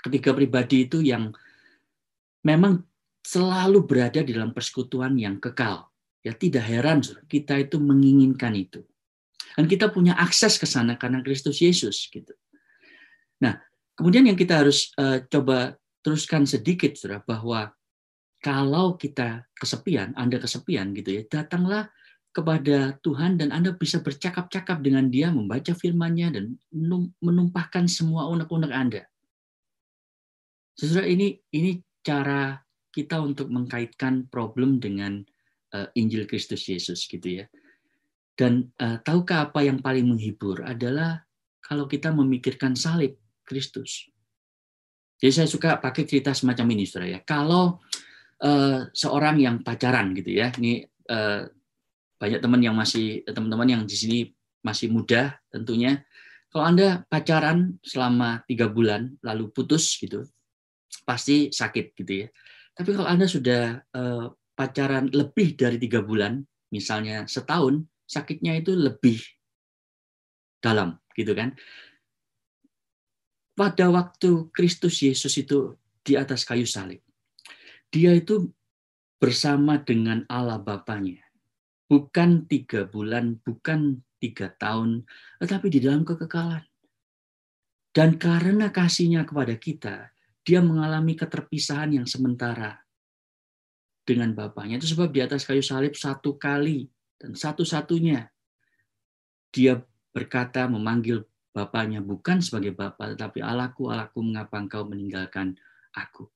[0.03, 1.31] ketiga pribadi itu yang
[2.43, 2.83] memang
[3.23, 5.87] selalu berada di dalam persekutuan yang kekal.
[6.21, 7.01] Ya tidak heran
[7.31, 8.85] kita itu menginginkan itu.
[9.57, 12.33] Dan kita punya akses ke sana karena Kristus Yesus gitu.
[13.41, 13.57] Nah,
[13.97, 15.75] kemudian yang kita harus uh, coba
[16.05, 17.73] teruskan sedikit, saudara, bahwa
[18.41, 21.93] kalau kita kesepian, Anda kesepian gitu ya, datanglah
[22.31, 26.55] kepada Tuhan dan Anda bisa bercakap-cakap dengan Dia, membaca firman-Nya dan
[27.19, 29.03] menumpahkan semua unek-unek Anda.
[30.79, 32.57] Saudara, ini ini cara
[32.95, 35.21] kita untuk mengkaitkan problem dengan
[35.75, 37.47] uh, Injil Kristus Yesus gitu ya.
[38.39, 41.27] Dan uh, tahukah apa yang paling menghibur adalah
[41.61, 43.21] kalau kita memikirkan salib.
[43.51, 44.07] Kristus.
[45.19, 47.21] Jadi saya suka pakai cerita semacam ini, saudara ya.
[47.27, 47.83] Kalau
[48.47, 51.51] uh, seorang yang pacaran gitu ya, ini uh,
[52.21, 54.19] banyak teman yang masih teman-teman yang di sini
[54.61, 56.05] masih muda tentunya.
[56.53, 60.27] Kalau anda pacaran selama tiga bulan lalu putus gitu,
[61.09, 62.29] pasti sakit gitu ya.
[62.77, 69.17] Tapi kalau anda sudah uh, pacaran lebih dari tiga bulan, misalnya setahun, sakitnya itu lebih
[70.61, 71.57] dalam gitu kan
[73.61, 77.05] pada waktu Kristus Yesus itu di atas kayu salib,
[77.93, 78.49] dia itu
[79.21, 81.21] bersama dengan Allah Bapaknya.
[81.91, 85.03] Bukan tiga bulan, bukan tiga tahun,
[85.43, 86.63] tetapi di dalam kekekalan.
[87.91, 90.15] Dan karena kasihnya kepada kita,
[90.47, 92.79] dia mengalami keterpisahan yang sementara
[94.07, 94.79] dengan Bapaknya.
[94.79, 96.87] Itu sebab di atas kayu salib satu kali
[97.19, 98.31] dan satu-satunya
[99.51, 99.83] dia
[100.15, 105.59] berkata memanggil Bapaknya bukan sebagai Bapa, tetapi Allahku, Allahku, mengapa engkau meninggalkan
[105.91, 106.31] aku?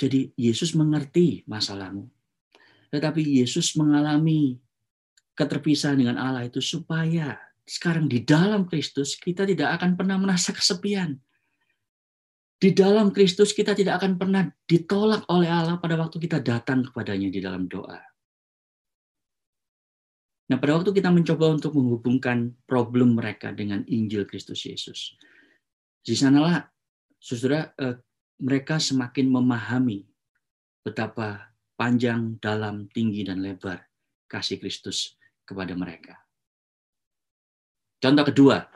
[0.00, 2.08] Jadi Yesus mengerti masalahmu.
[2.88, 4.56] Tetapi Yesus mengalami
[5.36, 11.20] keterpisahan dengan Allah itu supaya sekarang di dalam Kristus kita tidak akan pernah merasa kesepian.
[12.58, 17.30] Di dalam Kristus kita tidak akan pernah ditolak oleh Allah pada waktu kita datang kepadanya
[17.30, 18.02] di dalam doa.
[20.48, 25.14] Nah, pada waktu kita mencoba untuk menghubungkan problem mereka dengan Injil Kristus Yesus,
[26.00, 26.64] di sanalah,
[27.20, 28.00] saudara, eh,
[28.40, 30.08] mereka semakin memahami
[30.80, 31.47] betapa
[31.78, 33.78] panjang, dalam, tinggi, dan lebar
[34.26, 35.14] kasih Kristus
[35.46, 36.18] kepada mereka.
[38.02, 38.66] Contoh kedua,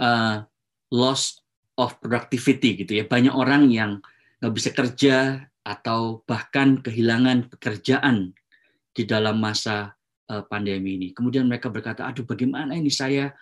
[0.00, 0.36] uh,
[0.90, 1.44] loss
[1.76, 3.04] of productivity gitu ya.
[3.04, 4.00] Banyak orang yang
[4.40, 5.16] nggak bisa kerja
[5.62, 8.32] atau bahkan kehilangan pekerjaan
[8.96, 11.08] di dalam masa Eh, pandemi ini.
[11.16, 13.32] Kemudian mereka berkata, aduh bagaimana ini saya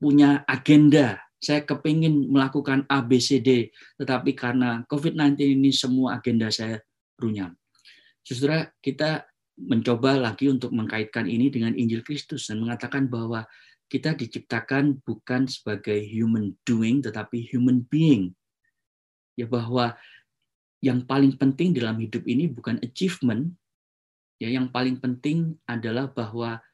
[0.00, 3.68] punya agenda, saya kepingin melakukan ABCD,
[4.00, 6.80] tetapi karena COVID-19 ini semua agenda saya
[7.20, 7.52] runyam.
[8.24, 9.26] Saudara, kita
[9.60, 13.44] mencoba lagi untuk mengkaitkan ini dengan Injil Kristus dan mengatakan bahwa
[13.90, 18.32] kita diciptakan bukan sebagai human doing, tetapi human being.
[19.34, 19.98] Ya bahwa
[20.80, 23.60] yang paling penting dalam hidup ini bukan achievement,
[24.40, 26.64] Ya, yang paling penting adalah bahwa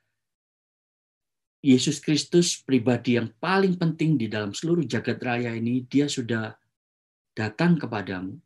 [1.66, 6.54] Yesus Kristus pribadi yang paling penting di dalam seluruh jagat raya ini, dia sudah
[7.34, 8.38] datang kepadamu,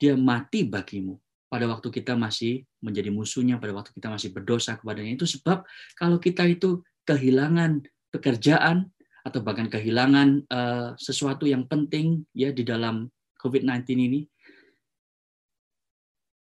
[0.00, 1.20] dia mati bagimu
[1.54, 5.14] pada waktu kita masih menjadi musuhnya, pada waktu kita masih berdosa kepadanya.
[5.14, 5.62] Itu sebab
[5.94, 8.90] kalau kita itu kehilangan pekerjaan
[9.22, 13.06] atau bahkan kehilangan uh, sesuatu yang penting ya di dalam
[13.38, 14.20] COVID-19 ini,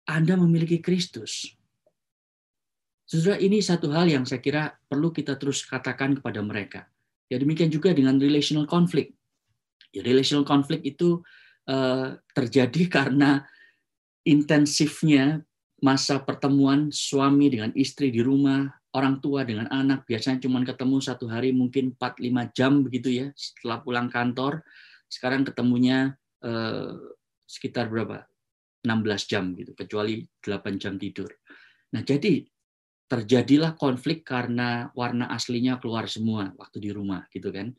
[0.04, 1.48] Anda memiliki Kristus.
[3.08, 6.92] Saudara, ini satu hal yang saya kira perlu kita terus katakan kepada mereka.
[7.32, 9.16] Ya demikian juga dengan relational conflict.
[9.96, 11.24] Ya relational conflict itu
[11.72, 13.48] uh, terjadi karena
[14.30, 15.42] intensifnya
[15.82, 21.26] masa pertemuan suami dengan istri di rumah, orang tua dengan anak, biasanya cuma ketemu satu
[21.26, 24.62] hari mungkin 4-5 jam begitu ya setelah pulang kantor.
[25.10, 26.14] Sekarang ketemunya
[26.46, 26.94] uh,
[27.50, 28.30] sekitar berapa?
[28.80, 31.28] 16 jam gitu, kecuali 8 jam tidur.
[31.92, 32.48] Nah, jadi
[33.10, 37.76] terjadilah konflik karena warna aslinya keluar semua waktu di rumah gitu kan.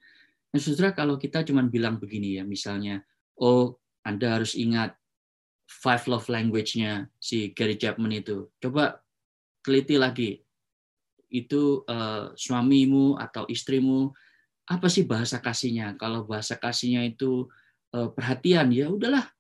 [0.51, 3.01] Nah, saudara kalau kita cuma bilang begini ya, misalnya,
[3.41, 5.00] oh Anda harus ingat
[5.71, 8.51] five love language-nya si Gary Chapman itu.
[8.59, 8.99] Coba
[9.63, 10.43] teliti lagi.
[11.31, 14.11] Itu uh, suamimu atau istrimu
[14.67, 15.95] apa sih bahasa kasihnya?
[15.95, 17.47] Kalau bahasa kasihnya itu
[17.95, 19.31] uh, perhatian, ya udahlah.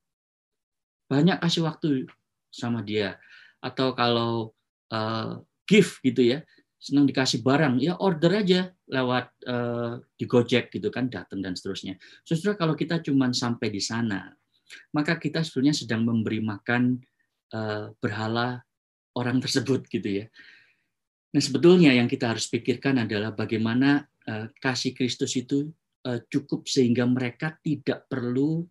[1.11, 2.07] Banyak kasih waktu
[2.55, 3.19] sama dia.
[3.59, 4.55] Atau kalau
[4.95, 6.47] uh, gift gitu ya
[6.81, 12.01] senang dikasih barang ya order aja lewat uh, di Gojek gitu kan datang dan seterusnya.
[12.25, 14.33] Saudara kalau kita cuma sampai di sana
[14.95, 16.99] maka kita sebenarnya sedang memberi makan
[17.55, 18.63] uh, berhala
[19.15, 20.27] orang tersebut gitu ya.
[21.31, 25.71] Nah sebetulnya yang kita harus pikirkan adalah bagaimana uh, kasih Kristus itu
[26.07, 28.67] uh, cukup sehingga mereka tidak perlu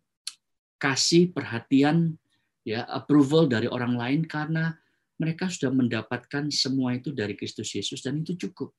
[0.80, 2.16] kasih perhatian
[2.64, 4.76] ya approval dari orang lain karena
[5.20, 8.72] mereka sudah mendapatkan semua itu dari Kristus Yesus dan itu cukup.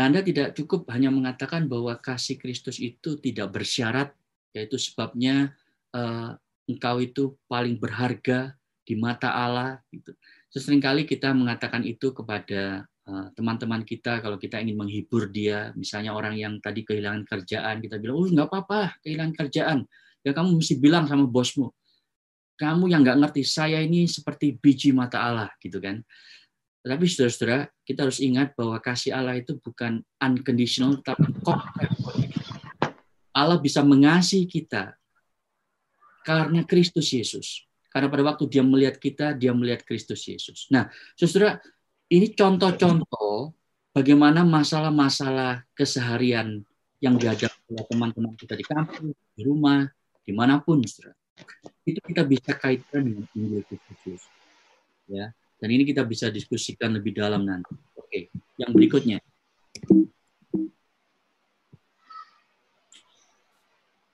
[0.00, 4.14] Nah, Anda tidak cukup hanya mengatakan bahwa kasih Kristus itu tidak bersyarat,
[4.58, 5.54] yaitu sebabnya
[5.94, 6.34] uh,
[6.68, 9.80] engkau itu paling berharga di mata Allah.
[9.88, 10.12] Gitu.
[10.52, 16.40] Seringkali kita mengatakan itu kepada eh, teman-teman kita kalau kita ingin menghibur dia, misalnya orang
[16.40, 19.78] yang tadi kehilangan kerjaan, kita bilang, oh nggak apa-apa kehilangan kerjaan,
[20.24, 21.68] ya kamu mesti bilang sama bosmu,
[22.56, 26.00] kamu yang nggak ngerti saya ini seperti biji mata Allah gitu kan.
[26.80, 31.28] Tapi saudara-saudara, kita harus ingat bahwa kasih Allah itu bukan unconditional, tapi
[33.38, 34.98] Allah bisa mengasihi kita
[36.26, 37.62] karena Kristus Yesus.
[37.88, 40.68] Karena pada waktu dia melihat kita, dia melihat Kristus Yesus.
[40.68, 41.56] Nah, saudara,
[42.12, 43.56] ini contoh-contoh
[43.94, 46.66] bagaimana masalah-masalah keseharian
[47.00, 49.88] yang dihadapi oleh teman-teman kita di kampus, di rumah,
[50.26, 51.16] di mana pun, saudara
[51.86, 54.22] itu kita bisa kaitkan dengan Injil Kristus.
[55.08, 57.72] Ya, dan ini kita bisa diskusikan lebih dalam nanti.
[57.96, 58.28] Oke,
[58.60, 59.24] yang berikutnya.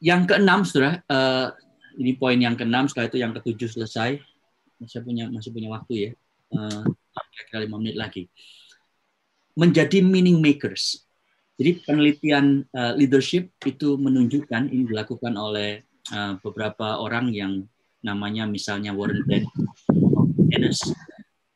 [0.04, 1.48] Yang keenam, saudara, uh,
[1.96, 4.20] ini poin yang keenam, setelah itu yang ketujuh selesai.
[4.84, 6.10] Saya punya masih punya waktu ya,
[6.52, 6.84] uh,
[7.32, 8.28] kira-kira lima menit lagi.
[9.56, 11.08] Menjadi meaning makers.
[11.56, 17.64] Jadi penelitian uh, leadership itu menunjukkan ini dilakukan oleh uh, beberapa orang yang
[18.04, 20.84] namanya misalnya Warren Dennis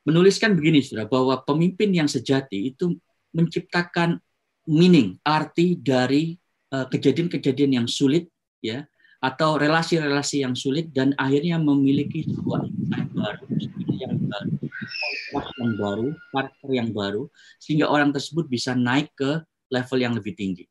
[0.09, 2.97] menuliskan begini sudah bahwa pemimpin yang sejati itu
[3.37, 4.17] menciptakan
[4.65, 6.33] meaning arti dari
[6.73, 8.33] eh, kejadian-kejadian uh, yang sulit
[8.65, 8.85] ya
[9.19, 13.45] atau relasi-relasi yang sulit dan akhirnya memiliki sebuah yang baru
[13.99, 14.53] yang baru
[15.59, 17.23] yang baru karakter yang baru
[17.59, 20.65] sehingga orang tersebut bisa naik ke level yang lebih tinggi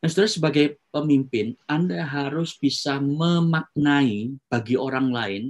[0.00, 5.42] Nah, saudara sebagai pemimpin, Anda harus bisa memaknai bagi orang lain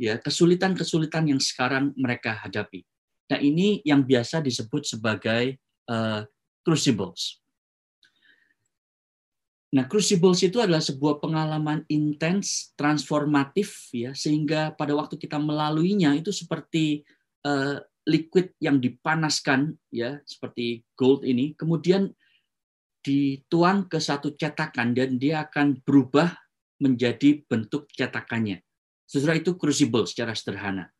[0.00, 2.84] ya kesulitan-kesulitan yang sekarang mereka hadapi.
[3.30, 6.26] Nah, ini yang biasa disebut sebagai uh,
[6.66, 7.39] crucibles.
[9.70, 16.34] Nah, crucibles itu adalah sebuah pengalaman intens, transformatif, ya, sehingga pada waktu kita melaluinya itu
[16.34, 17.06] seperti
[17.46, 22.10] uh, liquid yang dipanaskan, ya, seperti gold ini, kemudian
[23.06, 26.34] dituang ke satu cetakan dan dia akan berubah
[26.82, 28.66] menjadi bentuk cetakannya.
[29.06, 30.90] Sesudah itu crucible secara sederhana.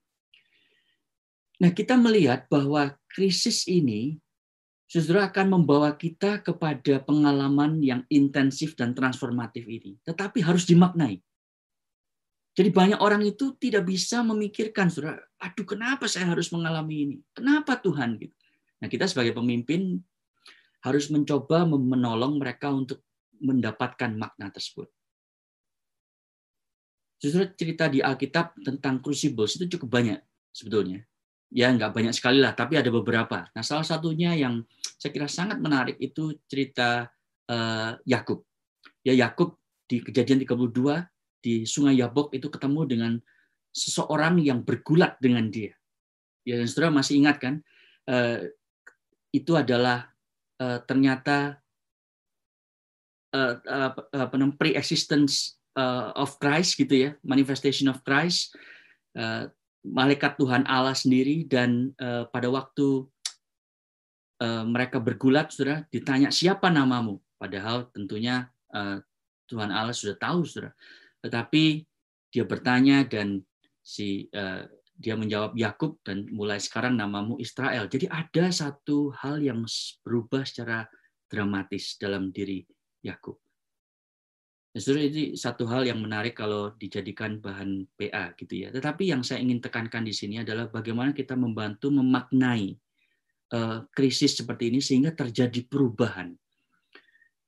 [1.59, 4.23] Nah, kita melihat bahwa krisis ini
[4.91, 9.95] saudara akan membawa kita kepada pengalaman yang intensif dan transformatif ini.
[10.03, 11.23] Tetapi harus dimaknai.
[12.59, 17.17] Jadi banyak orang itu tidak bisa memikirkan, saudara, aduh kenapa saya harus mengalami ini?
[17.31, 18.19] Kenapa Tuhan?
[18.19, 18.35] Gitu.
[18.83, 20.03] Nah kita sebagai pemimpin
[20.83, 23.07] harus mencoba menolong mereka untuk
[23.39, 24.91] mendapatkan makna tersebut.
[27.21, 30.19] Justru cerita di Alkitab tentang crucibles itu cukup banyak
[30.51, 31.05] sebetulnya.
[31.51, 33.51] Ya, nggak banyak sekali lah, tapi ada beberapa.
[33.51, 34.63] Nah, salah satunya yang
[34.95, 37.11] saya kira sangat menarik itu cerita
[37.51, 38.47] uh, Yakub.
[39.03, 39.59] Ya, Yakub
[39.91, 40.71] di kejadian 32
[41.43, 43.13] di Sungai Yabok itu ketemu dengan
[43.75, 45.75] seseorang yang bergulat dengan dia.
[46.47, 47.55] Ya, dan saudara masih ingat kan?
[48.07, 48.47] Uh,
[49.35, 50.11] itu adalah
[50.63, 51.59] uh, ternyata
[53.35, 53.59] uh,
[54.15, 58.55] uh, pre-existence uh, of Christ gitu ya, manifestation of Christ.
[59.19, 59.51] Uh,
[59.85, 63.09] malaikat Tuhan Allah sendiri dan uh, pada waktu
[64.41, 67.21] uh, mereka bergulat sudah ditanya siapa namamu?
[67.41, 69.01] Padahal tentunya uh,
[69.49, 70.73] Tuhan Allah sudah tahu sudah
[71.21, 71.85] tetapi
[72.33, 73.45] dia bertanya dan
[73.81, 74.65] si uh,
[75.01, 77.89] dia menjawab Yakub dan mulai sekarang namamu Israel.
[77.89, 79.65] Jadi ada satu hal yang
[80.05, 80.85] berubah secara
[81.25, 82.69] dramatis dalam diri
[83.01, 83.41] Yakub
[84.71, 88.69] Justru itu satu hal yang menarik kalau dijadikan bahan PA gitu ya.
[88.71, 92.79] Tetapi yang saya ingin tekankan di sini adalah bagaimana kita membantu memaknai
[93.51, 96.31] uh, krisis seperti ini sehingga terjadi perubahan.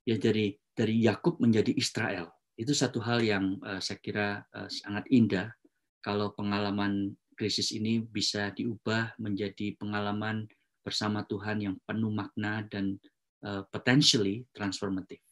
[0.02, 2.26] Ya dari dari Yakub menjadi Israel.
[2.58, 5.54] Itu satu hal yang uh, saya kira uh, sangat indah
[6.02, 10.50] kalau pengalaman krisis ini bisa diubah menjadi pengalaman
[10.82, 12.98] bersama Tuhan yang penuh makna dan
[13.46, 15.22] uh, potentially transformative.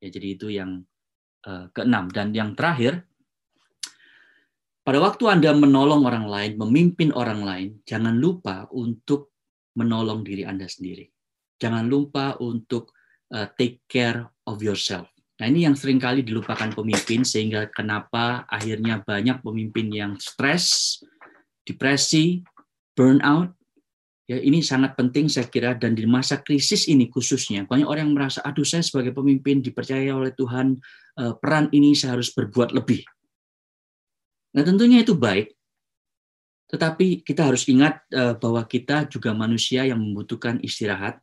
[0.00, 0.88] Ya jadi itu yang
[1.72, 2.08] keenam.
[2.08, 3.04] Dan yang terakhir,
[4.84, 9.32] pada waktu Anda menolong orang lain, memimpin orang lain, jangan lupa untuk
[9.76, 11.08] menolong diri Anda sendiri.
[11.56, 12.92] Jangan lupa untuk
[13.32, 15.08] uh, take care of yourself.
[15.40, 21.00] Nah ini yang sering kali dilupakan pemimpin sehingga kenapa akhirnya banyak pemimpin yang stres,
[21.66, 22.46] depresi,
[22.94, 23.50] burnout,
[24.24, 28.16] Ya, ini sangat penting saya kira dan di masa krisis ini khususnya banyak orang yang
[28.16, 30.80] merasa aduh saya sebagai pemimpin dipercaya oleh Tuhan
[31.20, 33.04] eh, peran ini saya harus berbuat lebih.
[34.56, 35.52] Nah, tentunya itu baik.
[36.72, 41.20] Tetapi kita harus ingat eh, bahwa kita juga manusia yang membutuhkan istirahat.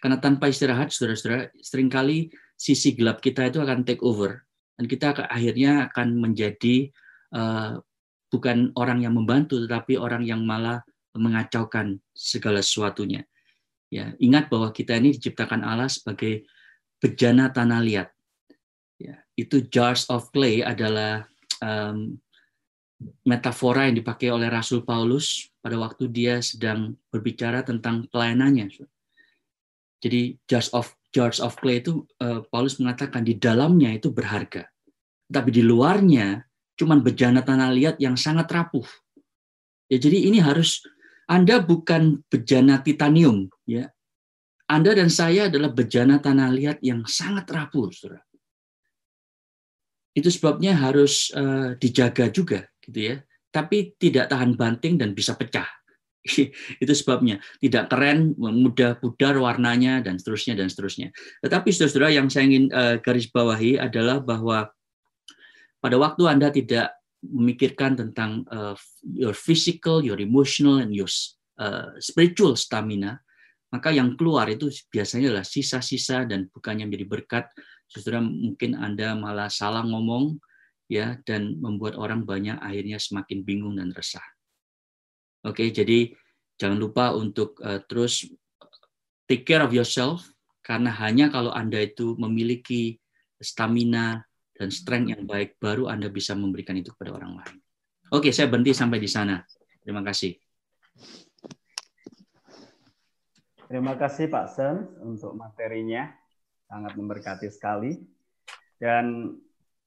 [0.00, 4.46] Karena tanpa istirahat Saudara-saudara sering kali sisi gelap kita itu akan take over
[4.78, 6.88] dan kita akhirnya akan menjadi
[7.34, 7.72] eh,
[8.32, 10.80] bukan orang yang membantu tetapi orang yang malah
[11.16, 13.24] mengacaukan segala sesuatunya.
[13.88, 16.44] Ya, ingat bahwa kita ini diciptakan Allah sebagai
[17.00, 18.08] bejana tanah liat.
[19.00, 21.24] Ya, itu jars of clay adalah
[21.64, 22.20] um,
[23.22, 28.74] metafora yang dipakai oleh Rasul Paulus pada waktu dia sedang berbicara tentang pelayanannya.
[29.98, 34.68] Jadi jars of jars of clay itu uh, Paulus mengatakan di dalamnya itu berharga,
[35.30, 36.44] tapi di luarnya
[36.78, 38.86] cuma bejana tanah liat yang sangat rapuh.
[39.88, 40.84] Ya jadi ini harus
[41.28, 43.92] anda bukan bejana titanium, ya.
[44.64, 48.24] Anda dan saya adalah bejana tanah liat yang sangat rapuh, saudara.
[50.16, 53.16] Itu sebabnya harus uh, dijaga juga, gitu ya.
[53.52, 55.68] Tapi tidak tahan banting dan bisa pecah.
[56.82, 61.12] itu sebabnya tidak keren, mudah pudar warnanya dan seterusnya dan seterusnya.
[61.44, 64.68] Tetapi saudara-saudara yang saya ingin uh, garis bawahi adalah bahwa
[65.80, 71.10] pada waktu Anda tidak memikirkan tentang uh, your physical, your emotional, and your
[71.58, 73.18] uh, spiritual stamina,
[73.74, 77.44] maka yang keluar itu biasanya adalah sisa-sisa dan bukannya menjadi berkat,
[77.90, 80.38] saudara mungkin Anda malah salah ngomong,
[80.88, 84.24] ya dan membuat orang banyak akhirnya semakin bingung dan resah.
[85.44, 86.10] Oke, jadi
[86.58, 88.26] jangan lupa untuk uh, terus
[89.28, 90.24] take care of yourself
[90.64, 92.96] karena hanya kalau Anda itu memiliki
[93.38, 94.27] stamina
[94.58, 97.56] dan strength yang baik, baru Anda bisa memberikan itu kepada orang lain.
[98.10, 99.38] Oke, saya berhenti sampai di sana.
[99.78, 100.34] Terima kasih.
[103.68, 106.10] Terima kasih Pak Sen untuk materinya.
[106.66, 107.94] Sangat memberkati sekali.
[108.80, 109.36] Dan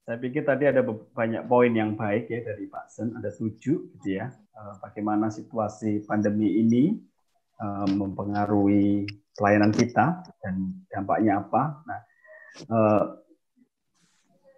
[0.02, 4.08] saya pikir tadi ada banyak poin yang baik ya dari Pak Sen, ada tujuh gitu
[4.08, 4.32] ya.
[4.32, 6.94] Eh, bagaimana situasi pandemi ini
[7.58, 10.54] eh, mempengaruhi pelayanan kita dan
[10.90, 11.62] dampaknya apa.
[11.86, 12.00] Nah,
[12.66, 13.02] eh,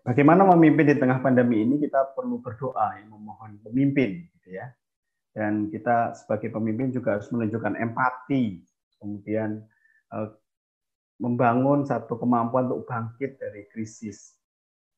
[0.05, 4.69] bagaimana memimpin di tengah pandemi ini kita perlu berdoa ya, memohon pemimpin gitu ya.
[5.35, 8.63] Dan kita sebagai pemimpin juga harus menunjukkan empati,
[9.03, 9.67] kemudian
[10.15, 10.29] eh,
[11.19, 14.39] membangun satu kemampuan untuk bangkit dari krisis.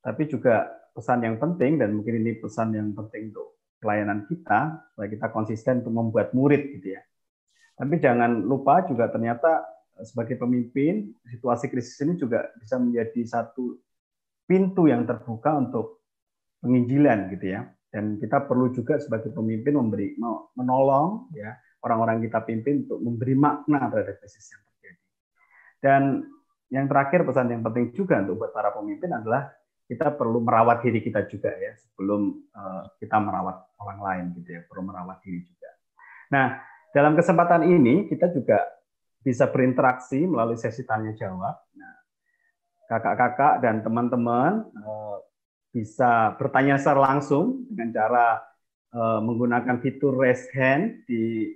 [0.04, 5.08] Tapi juga pesan yang penting dan mungkin ini pesan yang penting untuk pelayanan kita supaya
[5.08, 7.02] kita konsisten untuk membuat murid gitu ya.
[7.76, 9.64] Tapi jangan lupa juga ternyata
[10.04, 13.76] sebagai pemimpin situasi krisis ini juga bisa menjadi satu
[14.46, 16.06] pintu yang terbuka untuk
[16.62, 17.66] penginjilan gitu ya.
[17.90, 20.18] Dan kita perlu juga sebagai pemimpin memberi
[20.54, 21.54] menolong ya
[21.86, 25.04] orang-orang kita pimpin untuk memberi makna terhadap krisis yang terjadi.
[25.78, 26.02] Dan
[26.66, 29.46] yang terakhir pesan yang penting juga untuk buat para pemimpin adalah
[29.86, 34.66] kita perlu merawat diri kita juga ya sebelum uh, kita merawat orang lain gitu ya
[34.66, 35.70] perlu merawat diri juga.
[36.34, 36.46] Nah
[36.90, 38.66] dalam kesempatan ini kita juga
[39.22, 41.54] bisa berinteraksi melalui sesi tanya jawab.
[41.74, 41.92] Nah,
[42.86, 45.16] kakak-kakak dan teman-teman eh,
[45.74, 48.26] bisa bertanya secara langsung dengan cara
[48.94, 51.52] eh, menggunakan fitur raise hand di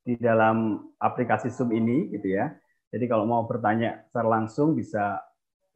[0.00, 2.50] di dalam aplikasi Zoom ini gitu ya.
[2.90, 5.22] Jadi kalau mau bertanya secara langsung bisa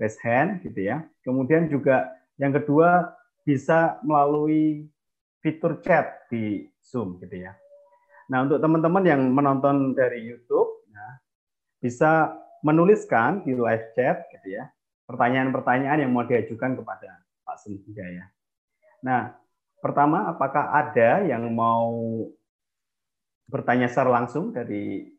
[0.00, 1.04] raise hand gitu ya.
[1.22, 3.14] Kemudian juga yang kedua
[3.46, 4.88] bisa melalui
[5.44, 7.52] fitur chat di Zoom gitu ya.
[8.32, 11.08] Nah, untuk teman-teman yang menonton dari YouTube, ya,
[11.84, 12.32] bisa
[12.64, 14.64] menuliskan di live chat gitu ya,
[15.04, 18.28] pertanyaan-pertanyaan yang mau diajukan kepada Pak Senjaya.
[19.04, 19.36] Nah,
[19.84, 22.24] pertama, apakah ada yang mau
[23.44, 25.12] bertanya secara langsung dari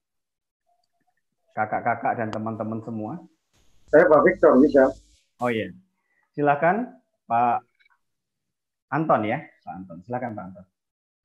[1.53, 3.13] kakak-kakak dan teman-teman semua?
[3.93, 4.89] Saya Pak Victor bisa.
[5.39, 5.69] Oh iya.
[6.33, 6.89] Silakan
[7.29, 7.61] Pak
[8.91, 9.97] Anton ya, Pak Anton.
[10.03, 10.65] Silakan Pak Anton.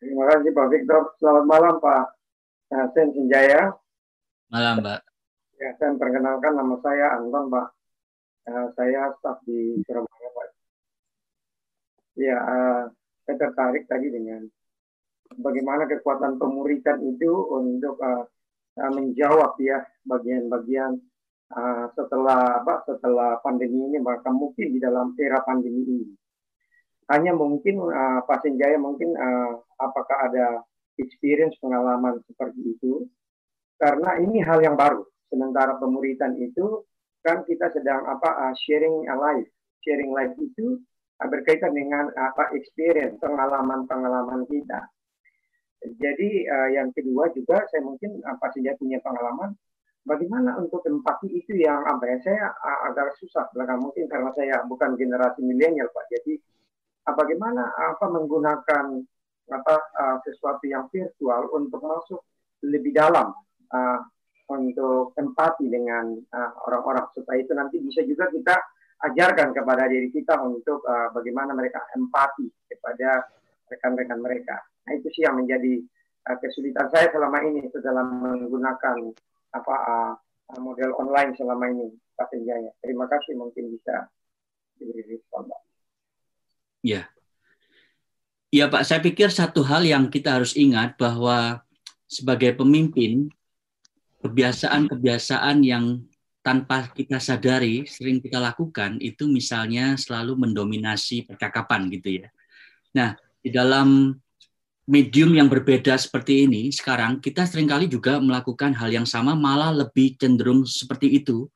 [0.01, 1.01] Terima kasih Pak Victor.
[1.19, 2.05] Selamat malam Pak
[2.93, 3.73] Sen Senjaya.
[4.53, 5.01] Malam Pak.
[5.61, 7.80] Ya, saya perkenalkan nama saya Anton Pak.
[8.51, 10.49] Uh, saya staf di Surabaya Pak.
[12.19, 12.39] Ya,
[13.23, 14.43] saya tertarik tadi dengan
[15.39, 18.27] bagaimana kekuatan pemuritan itu untuk uh,
[18.75, 20.99] menjawab ya bagian-bagian
[21.99, 26.15] setelah apa setelah pandemi ini maka mungkin di dalam era pandemi ini
[27.11, 30.63] hanya mungkin uh, Pak Senjaya mungkin uh, apakah ada
[30.95, 33.03] experience pengalaman seperti itu
[33.83, 36.87] karena ini hal yang baru sementara pemuritan itu
[37.21, 39.51] kan kita sedang apa uh, sharing life
[39.85, 40.81] sharing life itu
[41.21, 44.89] uh, berkaitan dengan apa experience pengalaman pengalaman kita.
[45.81, 49.57] Jadi uh, yang kedua juga saya mungkin apa saja punya pengalaman
[50.05, 53.81] bagaimana untuk empati itu yang apa ya saya uh, agak susah belakang.
[53.81, 56.05] Mungkin karena saya bukan generasi milenial pak.
[56.13, 56.37] Jadi
[57.09, 58.85] uh, bagaimana apa menggunakan
[59.51, 62.21] apa uh, sesuatu yang virtual untuk masuk
[62.61, 63.33] lebih dalam
[63.73, 63.99] uh,
[64.51, 66.19] untuk empati dengan
[66.67, 68.59] orang-orang uh, supaya itu nanti bisa juga kita
[69.01, 73.31] ajarkan kepada diri kita untuk uh, bagaimana mereka empati kepada
[73.71, 74.61] rekan-rekan mereka.
[74.85, 75.81] Nah itu sih yang menjadi
[76.29, 78.97] uh, kesulitan saya selama ini dalam menggunakan
[79.55, 79.75] apa
[80.51, 81.89] uh, model online selama ini
[82.19, 82.75] Pak Senjaya.
[82.83, 84.11] Terima kasih mungkin bisa
[84.77, 85.61] diberi respon Pak.
[86.85, 87.09] Ya.
[88.51, 91.63] Ya Pak, saya pikir satu hal yang kita harus ingat bahwa
[92.11, 93.31] sebagai pemimpin,
[94.21, 96.05] kebiasaan-kebiasaan yang
[96.41, 102.29] tanpa kita sadari sering kita lakukan itu misalnya selalu mendominasi percakapan gitu ya.
[102.97, 104.17] Nah, di dalam
[104.89, 109.71] medium yang berbeda seperti ini sekarang kita sering kali juga melakukan hal yang sama malah
[109.71, 111.47] lebih cenderung seperti itu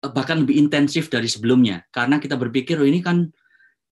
[0.00, 3.28] bahkan lebih intensif dari sebelumnya karena kita berpikir oh ini kan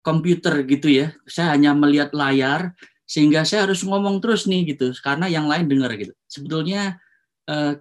[0.02, 1.14] komputer gitu ya.
[1.30, 2.74] Saya hanya melihat layar
[3.06, 6.14] sehingga saya harus ngomong terus nih gitu karena yang lain dengar gitu.
[6.26, 6.98] Sebetulnya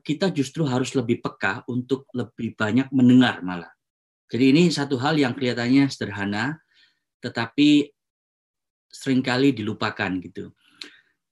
[0.03, 3.71] kita justru harus lebih peka untuk lebih banyak mendengar malah.
[4.31, 6.59] Jadi ini satu hal yang kelihatannya sederhana
[7.21, 7.93] tetapi
[8.91, 10.51] sering kali dilupakan gitu.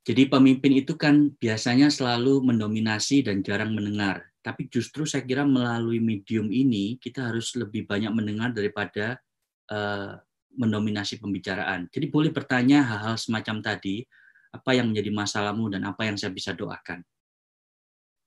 [0.06, 4.24] Jadi pemimpin itu kan biasanya selalu mendominasi dan jarang mendengar.
[4.40, 9.20] Tapi justru saya kira melalui medium ini kita harus lebih banyak mendengar daripada
[9.68, 10.16] uh,
[10.56, 11.92] mendominasi pembicaraan.
[11.92, 14.00] Jadi boleh bertanya hal-hal semacam tadi,
[14.48, 17.04] apa yang menjadi masalahmu dan apa yang saya bisa doakan.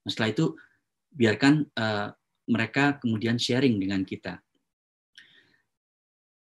[0.02, 0.46] Nah, setelah itu
[1.14, 2.10] biarkan uh,
[2.50, 4.42] mereka kemudian sharing dengan kita.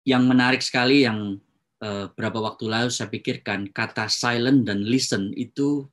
[0.05, 1.39] Yang menarik sekali yang
[1.81, 5.87] uh, waktu lalu saya pikirkan kata silent dan listen itu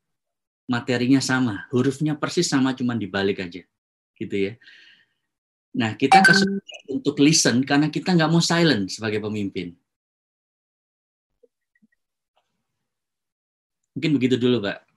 [0.68, 3.64] materinya sama, hurufnya persis sama, cuman dibalik aja,
[4.16, 4.52] gitu ya.
[5.72, 9.72] Nah, kita kesulitan untuk listen karena kita nggak mau silent sebagai pemimpin.
[13.96, 14.91] Mungkin begitu dulu, Pak.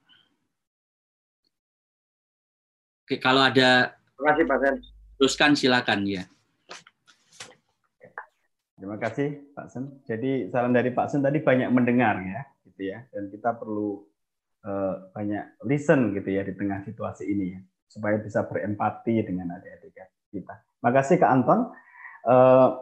[3.06, 4.76] Oke, kalau ada Terima kasih, Pak Sen.
[5.22, 6.24] Teruskan silakan ya.
[8.82, 10.02] Terima kasih Pak Sen.
[10.10, 13.06] Jadi saran dari Pak Sen tadi banyak mendengar ya, gitu ya.
[13.14, 14.10] Dan kita perlu
[14.66, 19.94] uh, banyak listen gitu ya di tengah situasi ini ya, supaya bisa berempati dengan adik-adik
[20.34, 20.66] kita.
[20.82, 21.60] Makasih Kak Anton.
[22.26, 22.82] Uh,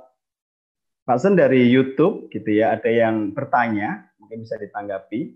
[1.03, 5.35] Pak Sen dari YouTube gitu ya, ada yang bertanya, mungkin bisa ditanggapi.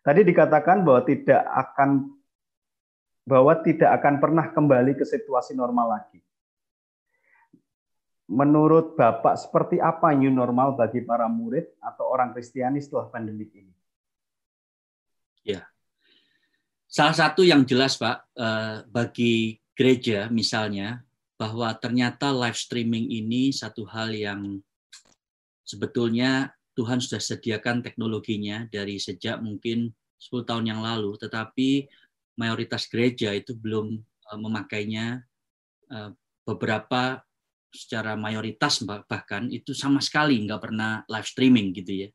[0.00, 2.21] Tadi dikatakan bahwa tidak akan
[3.22, 6.18] bahwa tidak akan pernah kembali ke situasi normal lagi.
[8.32, 13.74] Menurut Bapak, seperti apa new normal bagi para murid atau orang Kristiani setelah pandemi ini?
[15.42, 15.66] Ya,
[16.88, 21.02] salah satu yang jelas Pak, eh, bagi gereja misalnya,
[21.36, 24.62] bahwa ternyata live streaming ini satu hal yang
[25.66, 29.92] sebetulnya Tuhan sudah sediakan teknologinya dari sejak mungkin
[30.22, 31.90] 10 tahun yang lalu, tetapi
[32.36, 35.20] mayoritas gereja itu belum uh, memakainya
[35.92, 36.10] uh,
[36.42, 37.22] beberapa
[37.72, 42.08] secara mayoritas bahkan itu sama sekali nggak pernah live streaming gitu ya.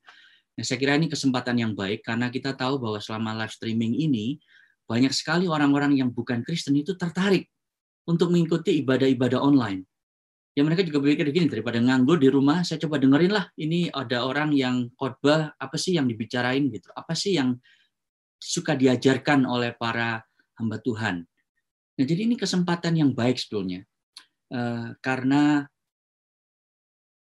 [0.58, 4.42] Nah, saya kira ini kesempatan yang baik karena kita tahu bahwa selama live streaming ini
[4.90, 7.50] banyak sekali orang-orang yang bukan Kristen itu tertarik
[8.08, 9.84] untuk mengikuti ibadah-ibadah online.
[10.58, 14.26] Ya mereka juga berpikir begini, daripada nganggur di rumah, saya coba dengerin lah, ini ada
[14.26, 17.62] orang yang khotbah, apa sih yang dibicarain gitu, apa sih yang
[18.38, 20.22] suka diajarkan oleh para
[20.58, 21.26] hamba Tuhan.
[21.98, 23.82] Nah jadi ini kesempatan yang baik sebetulnya,
[24.54, 25.66] uh, karena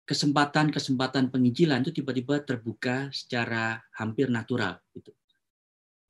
[0.07, 4.79] kesempatan-kesempatan penginjilan itu tiba-tiba terbuka secara hampir natural.
[4.91, 5.15] Gitu.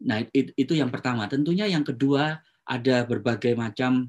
[0.09, 1.28] Nah itu yang pertama.
[1.28, 4.09] Tentunya yang kedua ada berbagai macam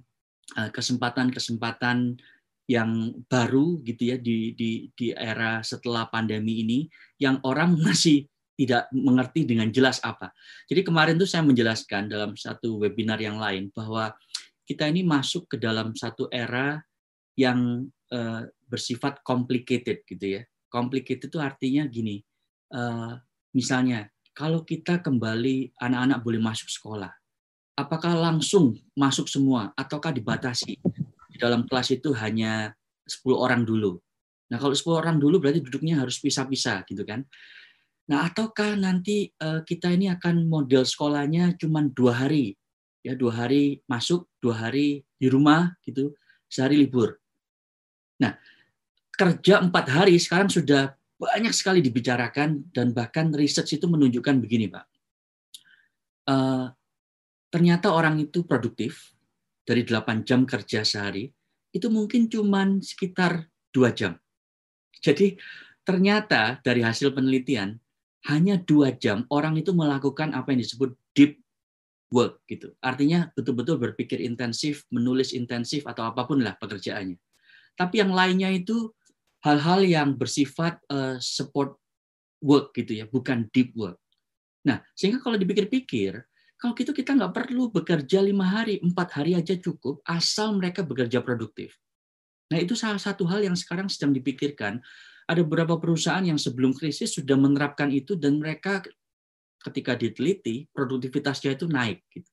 [0.52, 2.20] Eh, kesempatan-kesempatan
[2.68, 2.92] yang
[3.32, 6.80] baru gitu ya di di di era setelah pandemi ini
[7.24, 8.28] yang orang masih
[8.62, 10.30] tidak mengerti dengan jelas apa.
[10.70, 14.14] Jadi kemarin tuh saya menjelaskan dalam satu webinar yang lain bahwa
[14.70, 16.78] kita ini masuk ke dalam satu era
[17.34, 20.42] yang uh, bersifat complicated gitu ya.
[20.70, 22.22] Complicated itu artinya gini,
[22.78, 23.18] uh,
[23.58, 27.12] misalnya kalau kita kembali anak-anak boleh masuk sekolah,
[27.76, 30.78] apakah langsung masuk semua ataukah dibatasi?
[31.34, 32.72] Di dalam kelas itu hanya
[33.10, 33.98] 10 orang dulu.
[34.52, 37.24] Nah, kalau 10 orang dulu berarti duduknya harus pisah-pisah gitu kan.
[38.10, 42.58] Nah, ataukah nanti eh, kita ini akan model sekolahnya cuma dua hari,
[43.06, 46.16] ya dua hari masuk, dua hari di rumah gitu,
[46.50, 47.20] sehari libur.
[48.22, 48.34] Nah,
[49.14, 54.86] kerja empat hari sekarang sudah banyak sekali dibicarakan dan bahkan research itu menunjukkan begini, Pak.
[56.32, 56.66] Eh,
[57.52, 59.14] ternyata orang itu produktif
[59.62, 61.30] dari 8 jam kerja sehari,
[61.72, 64.20] itu mungkin cuma sekitar dua jam.
[65.00, 65.40] Jadi
[65.82, 67.80] ternyata dari hasil penelitian,
[68.30, 71.42] hanya dua jam orang itu melakukan apa yang disebut deep
[72.14, 72.76] work gitu.
[72.84, 77.18] Artinya betul-betul berpikir intensif, menulis intensif atau apa pun lah pekerjaannya.
[77.80, 78.92] Tapi yang lainnya itu
[79.42, 81.80] hal-hal yang bersifat uh, support
[82.44, 83.98] work gitu ya, bukan deep work.
[84.68, 86.22] Nah, sehingga kalau dipikir-pikir,
[86.62, 91.18] kalau gitu kita nggak perlu bekerja lima hari, empat hari aja cukup, asal mereka bekerja
[91.26, 91.74] produktif.
[92.54, 94.84] Nah itu salah satu hal yang sekarang sedang dipikirkan.
[95.32, 98.84] Ada beberapa perusahaan yang sebelum krisis sudah menerapkan itu dan mereka
[99.64, 102.04] ketika diteliti produktivitasnya itu naik.
[102.12, 102.28] Gitu.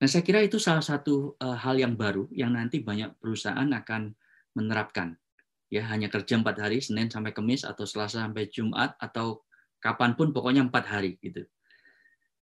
[0.00, 4.16] Nah saya kira itu salah satu eh, hal yang baru yang nanti banyak perusahaan akan
[4.56, 5.20] menerapkan.
[5.68, 9.44] Ya hanya kerja empat hari, Senin sampai Kamis atau Selasa sampai Jumat atau
[9.84, 11.44] kapan pun pokoknya empat hari gitu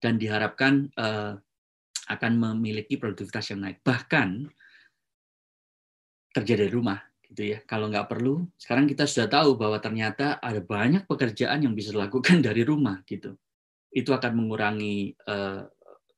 [0.02, 1.32] dan diharapkan uh,
[2.12, 3.80] akan memiliki produktivitas yang naik.
[3.80, 4.28] Bahkan
[6.36, 7.00] kerja dari rumah
[7.34, 7.58] gitu ya.
[7.66, 12.38] Kalau nggak perlu, sekarang kita sudah tahu bahwa ternyata ada banyak pekerjaan yang bisa dilakukan
[12.46, 13.34] dari rumah gitu.
[13.90, 15.66] Itu akan mengurangi uh,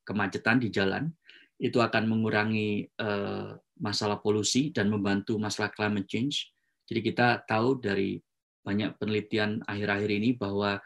[0.05, 1.09] kemacetan di jalan,
[1.57, 6.53] itu akan mengurangi uh, masalah polusi dan membantu masalah climate change.
[6.85, 8.21] Jadi kita tahu dari
[8.61, 10.77] banyak penelitian akhir-akhir ini bahwa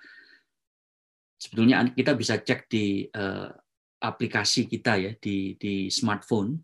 [1.36, 3.52] sebetulnya kita bisa cek di uh,
[4.00, 6.56] aplikasi kita ya di di smartphone.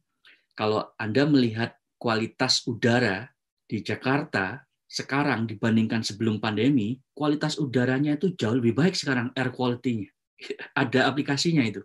[0.55, 3.36] Kalau Anda melihat kualitas udara
[3.68, 10.07] di Jakarta sekarang dibandingkan sebelum pandemi, kualitas udaranya itu jauh lebih baik sekarang air quality-nya.
[10.82, 11.84] Ada aplikasinya itu.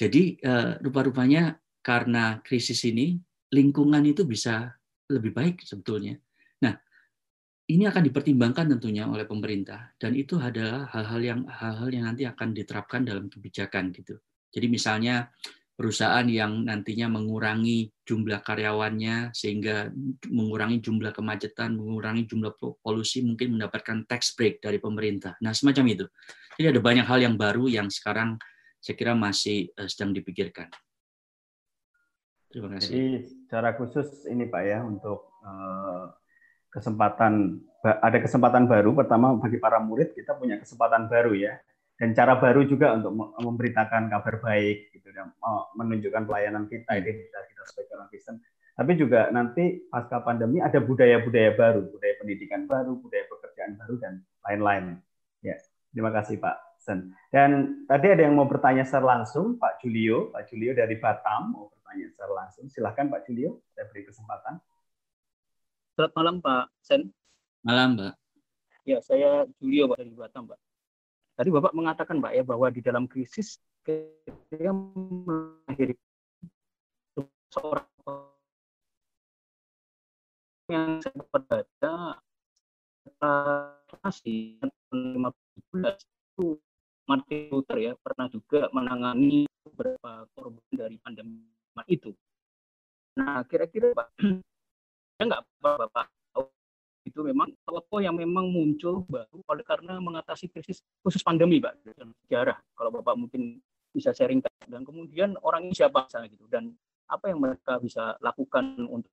[0.00, 3.20] Jadi uh, rupa-rupanya karena krisis ini
[3.52, 4.72] lingkungan itu bisa
[5.12, 6.16] lebih baik sebetulnya
[7.72, 12.52] ini akan dipertimbangkan tentunya oleh pemerintah dan itu adalah hal-hal yang hal-hal yang nanti akan
[12.52, 14.20] diterapkan dalam kebijakan gitu.
[14.52, 15.32] Jadi misalnya
[15.82, 19.90] perusahaan yang nantinya mengurangi jumlah karyawannya sehingga
[20.30, 25.34] mengurangi jumlah kemacetan, mengurangi jumlah polusi mungkin mendapatkan tax break dari pemerintah.
[25.42, 26.06] Nah, semacam itu.
[26.54, 28.38] Jadi ada banyak hal yang baru yang sekarang
[28.78, 30.70] saya kira masih eh, sedang dipikirkan.
[32.46, 32.86] Terima kasih.
[32.86, 36.14] Jadi secara khusus ini Pak ya untuk uh,
[36.70, 41.58] kesempatan ada kesempatan baru pertama bagi para murid kita punya kesempatan baru ya
[42.02, 45.30] dan cara baru juga untuk memberitakan kabar baik gitu dan
[45.78, 48.42] menunjukkan pelayanan kita ini kita sebagai orang Kristen.
[48.74, 54.18] Tapi juga nanti pasca pandemi ada budaya-budaya baru budaya pendidikan baru budaya pekerjaan baru dan
[54.42, 54.98] lain-lain.
[55.46, 55.54] Ya
[55.94, 57.14] terima kasih Pak Sen.
[57.30, 60.34] Dan tadi ada yang mau bertanya secara langsung Pak Julio.
[60.34, 62.66] Pak Julio dari Batam mau bertanya secara langsung.
[62.66, 64.58] Silahkan Pak Julio saya beri kesempatan.
[65.94, 67.14] Selamat malam Pak Sen.
[67.62, 68.18] Malam Pak.
[68.90, 70.71] Ya, saya Julio Pak dari Batam Pak.
[71.32, 75.96] Tadi Bapak mengatakan Pak ya bahwa di dalam krisis ketika mengakhiri
[77.48, 77.88] seorang
[80.68, 81.94] yang saya baca
[84.04, 84.60] masih
[84.92, 85.32] 15
[86.00, 86.56] itu
[87.04, 91.44] Martin Luther ya pernah juga menangani beberapa korban dari pandemi
[91.88, 92.14] itu.
[93.18, 94.08] Nah, kira-kira Pak,
[95.20, 96.08] ya nggak Bapak
[97.02, 102.14] itu memang tokoh yang memang muncul baru oleh karena mengatasi krisis khusus pandemi, Pak, dalam
[102.26, 102.58] sejarah.
[102.74, 103.58] Kalau Bapak mungkin
[103.92, 104.40] bisa sharing
[104.70, 106.72] dan kemudian orang ini siapa sana gitu dan
[107.12, 109.12] apa yang mereka bisa lakukan untuk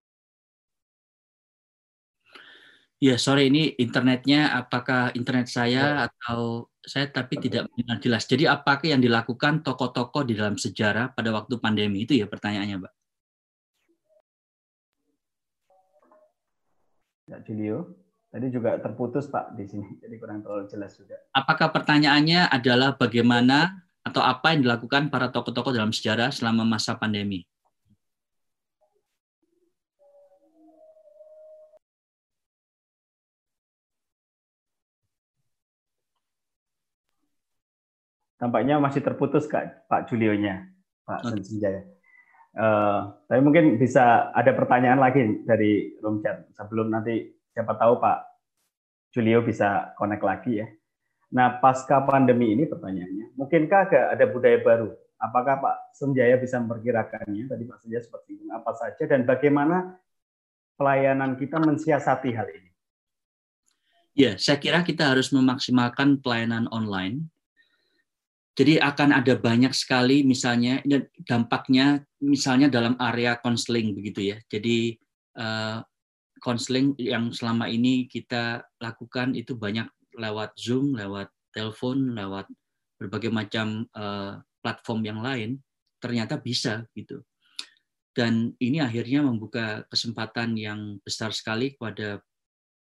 [3.00, 6.12] Ya, sore ini internetnya apakah internet saya ya.
[6.12, 8.28] atau saya tapi tidak benar jelas.
[8.28, 12.94] Jadi apakah yang dilakukan tokoh-tokoh di dalam sejarah pada waktu pandemi itu ya pertanyaannya, Mbak?
[17.30, 17.94] Ya, Julio.
[18.34, 19.86] Tadi juga terputus, Pak, di sini.
[20.02, 21.22] Jadi kurang terlalu jelas juga.
[21.34, 27.46] Apakah pertanyaannya adalah bagaimana atau apa yang dilakukan para tokoh-tokoh dalam sejarah selama masa pandemi?
[38.40, 40.64] Tampaknya masih terputus Kak, Pak Julionya,
[41.04, 41.44] Pak okay.
[41.44, 41.84] Senjaya.
[42.50, 48.18] Uh, tapi mungkin bisa ada pertanyaan lagi dari room chat sebelum nanti siapa tahu Pak
[49.14, 50.68] Julio bisa connect lagi ya.
[51.30, 54.90] Nah, pasca pandemi ini pertanyaannya, mungkinkah ada budaya baru?
[55.22, 57.46] Apakah Pak Senjaya bisa memperkirakannya?
[57.46, 60.00] Tadi Pak Senjaya seperti itu, apa saja dan bagaimana
[60.74, 62.70] pelayanan kita mensiasati hal ini?
[64.18, 67.30] Ya, saya kira kita harus memaksimalkan pelayanan online
[68.58, 70.84] jadi akan ada banyak sekali misalnya
[71.24, 74.38] dampaknya misalnya dalam area konseling begitu ya.
[74.52, 75.00] Jadi
[76.44, 79.88] konseling uh, yang selama ini kita lakukan itu banyak
[80.18, 82.52] lewat Zoom, lewat telepon, lewat
[83.00, 85.64] berbagai macam uh, platform yang lain
[86.04, 87.24] ternyata bisa gitu.
[88.12, 92.20] Dan ini akhirnya membuka kesempatan yang besar sekali kepada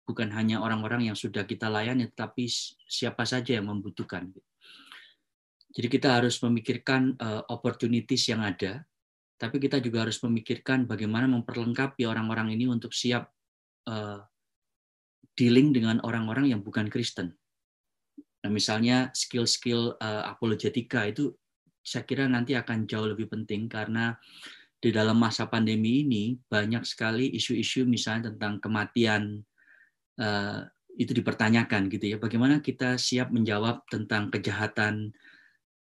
[0.07, 2.47] bukan hanya orang-orang yang sudah kita layani, tapi
[2.88, 4.32] siapa saja yang membutuhkan.
[4.32, 4.49] Gitu.
[5.78, 8.82] Jadi kita harus memikirkan uh, opportunities yang ada,
[9.38, 13.30] tapi kita juga harus memikirkan bagaimana memperlengkapi orang-orang ini untuk siap
[13.86, 14.26] uh,
[15.38, 17.38] dealing dengan orang-orang yang bukan Kristen.
[18.42, 21.30] Nah, misalnya skill-skill uh, apologetika itu
[21.86, 24.18] saya kira nanti akan jauh lebih penting karena
[24.82, 29.46] di dalam masa pandemi ini banyak sekali isu-isu misalnya tentang kematian
[30.18, 30.66] uh,
[30.98, 32.18] itu dipertanyakan gitu ya.
[32.18, 35.14] Bagaimana kita siap menjawab tentang kejahatan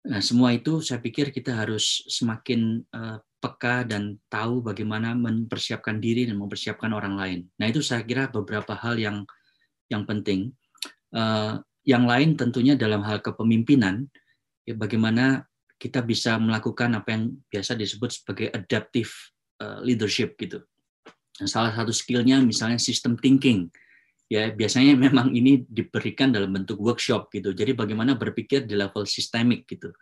[0.06, 6.30] Nah, semua itu saya pikir kita harus semakin uh, peka dan tahu bagaimana mempersiapkan diri
[6.30, 7.40] dan mempersiapkan orang lain.
[7.58, 9.26] Nah, itu saya kira beberapa hal yang
[9.90, 10.54] yang penting.
[11.10, 14.06] Uh, yang lain tentunya dalam hal kepemimpinan,
[14.62, 15.46] ya bagaimana
[15.78, 19.10] kita bisa melakukan apa yang biasa disebut sebagai adaptive
[19.58, 20.62] uh, leadership gitu.
[21.42, 23.70] Nah, salah satu skillnya misalnya system thinking
[24.26, 27.54] ya biasanya memang ini diberikan dalam bentuk workshop gitu.
[27.54, 29.94] Jadi bagaimana berpikir di level sistemik gitu.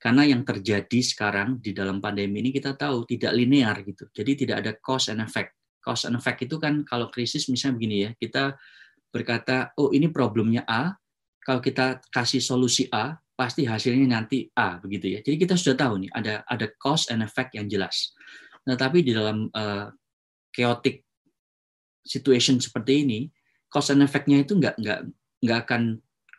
[0.00, 4.08] Karena yang terjadi sekarang di dalam pandemi ini kita tahu tidak linear gitu.
[4.08, 5.52] Jadi tidak ada cause and effect.
[5.80, 8.56] Cause and effect itu kan kalau krisis misalnya begini ya, kita
[9.12, 10.96] berkata, oh ini problemnya A,
[11.44, 15.20] kalau kita kasih solusi A, pasti hasilnya nanti A begitu ya.
[15.20, 18.12] Jadi kita sudah tahu nih ada ada cause and effect yang jelas.
[18.68, 19.88] Nah, tapi di dalam uh,
[20.52, 21.04] chaotic
[22.04, 23.20] situation seperti ini,
[23.70, 25.00] cause and effect-nya itu nggak nggak
[25.40, 25.82] nggak akan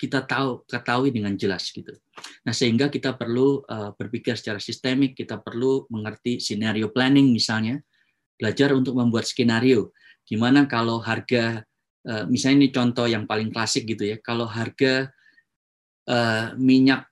[0.01, 1.93] kita tahu ketahui dengan jelas gitu.
[2.41, 7.77] Nah sehingga kita perlu uh, berpikir secara sistemik, kita perlu mengerti scenario planning misalnya,
[8.33, 9.93] belajar untuk membuat skenario.
[10.25, 11.61] Gimana kalau harga,
[12.09, 15.13] uh, misalnya ini contoh yang paling klasik gitu ya, kalau harga
[16.09, 17.05] uh, minyak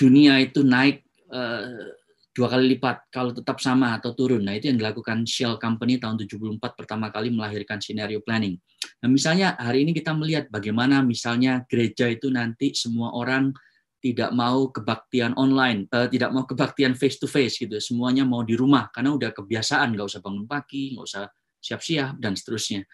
[0.00, 1.92] dunia itu naik uh,
[2.38, 4.46] dua kali lipat kalau tetap sama atau turun.
[4.46, 8.54] Nah, itu yang dilakukan Shell Company tahun 74 pertama kali melahirkan scenario planning.
[9.02, 13.50] Nah, misalnya hari ini kita melihat bagaimana misalnya gereja itu nanti semua orang
[13.98, 17.74] tidak mau kebaktian online, eh, tidak mau kebaktian face to face gitu.
[17.82, 21.26] Semuanya mau di rumah karena udah kebiasaan, nggak usah bangun pagi, nggak usah
[21.58, 22.86] siap-siap dan seterusnya.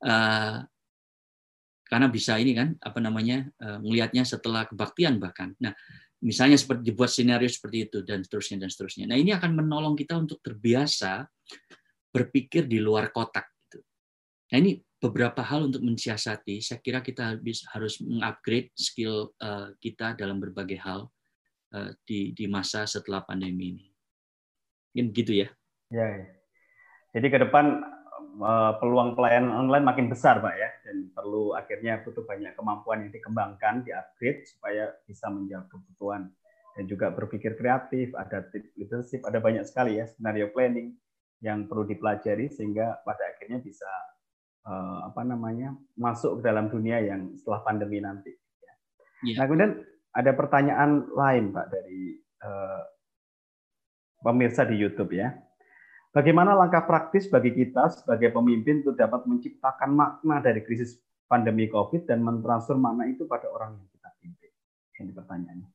[0.00, 0.64] Uh,
[1.84, 5.52] karena bisa ini kan apa namanya uh, melihatnya setelah kebaktian bahkan.
[5.60, 5.76] Nah,
[6.20, 9.04] misalnya seperti dibuat skenario seperti itu dan seterusnya dan seterusnya.
[9.08, 11.24] Nah ini akan menolong kita untuk terbiasa
[12.12, 13.48] berpikir di luar kotak.
[13.66, 13.80] Gitu.
[14.52, 16.60] Nah ini beberapa hal untuk mensiasati.
[16.60, 17.40] Saya kira kita
[17.72, 21.08] harus mengupgrade skill uh, kita dalam berbagai hal
[21.72, 23.86] uh, di di masa setelah pandemi ini.
[24.92, 25.48] Mungkin gitu ya.
[25.88, 26.06] Ya.
[26.06, 26.26] ya.
[27.10, 27.82] Jadi ke depan
[28.40, 33.14] Eh, peluang pelayanan online makin besar, Pak ya, dan perlu akhirnya butuh banyak kemampuan yang
[33.14, 36.26] dikembangkan, diupgrade supaya bisa menjawab kebutuhan
[36.74, 38.42] dan juga berpikir kreatif, ada
[38.74, 40.98] leadership, ada banyak sekali ya skenario planning
[41.38, 43.86] yang perlu dipelajari sehingga pada akhirnya bisa
[44.66, 48.34] uh, apa namanya masuk ke dalam dunia yang setelah pandemi nanti.
[48.34, 48.74] Ya.
[49.22, 49.36] Yeah.
[49.38, 49.72] Nah kemudian
[50.10, 52.82] ada pertanyaan lain Pak dari uh,
[54.26, 55.30] pemirsa di YouTube ya.
[56.10, 60.98] Bagaimana langkah praktis bagi kita sebagai pemimpin untuk dapat menciptakan makna dari krisis
[61.30, 64.50] pandemi COVID dan mentransfer makna itu pada orang yang kita pimpin?
[64.98, 65.68] Ini pertanyaannya.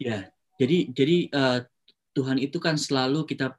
[0.00, 1.60] Ya, jadi jadi uh,
[2.16, 3.52] Tuhan itu kan selalu kita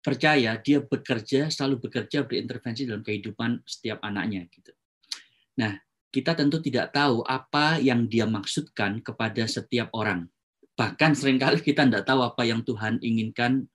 [0.00, 4.72] percaya dia bekerja selalu bekerja berintervensi dalam kehidupan setiap anaknya gitu.
[5.60, 5.76] Nah,
[6.08, 10.32] kita tentu tidak tahu apa yang dia maksudkan kepada setiap orang.
[10.80, 13.68] Bahkan sering kali kita tidak tahu apa yang Tuhan inginkan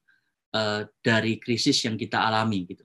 [1.05, 2.81] dari krisis yang kita alami gitu.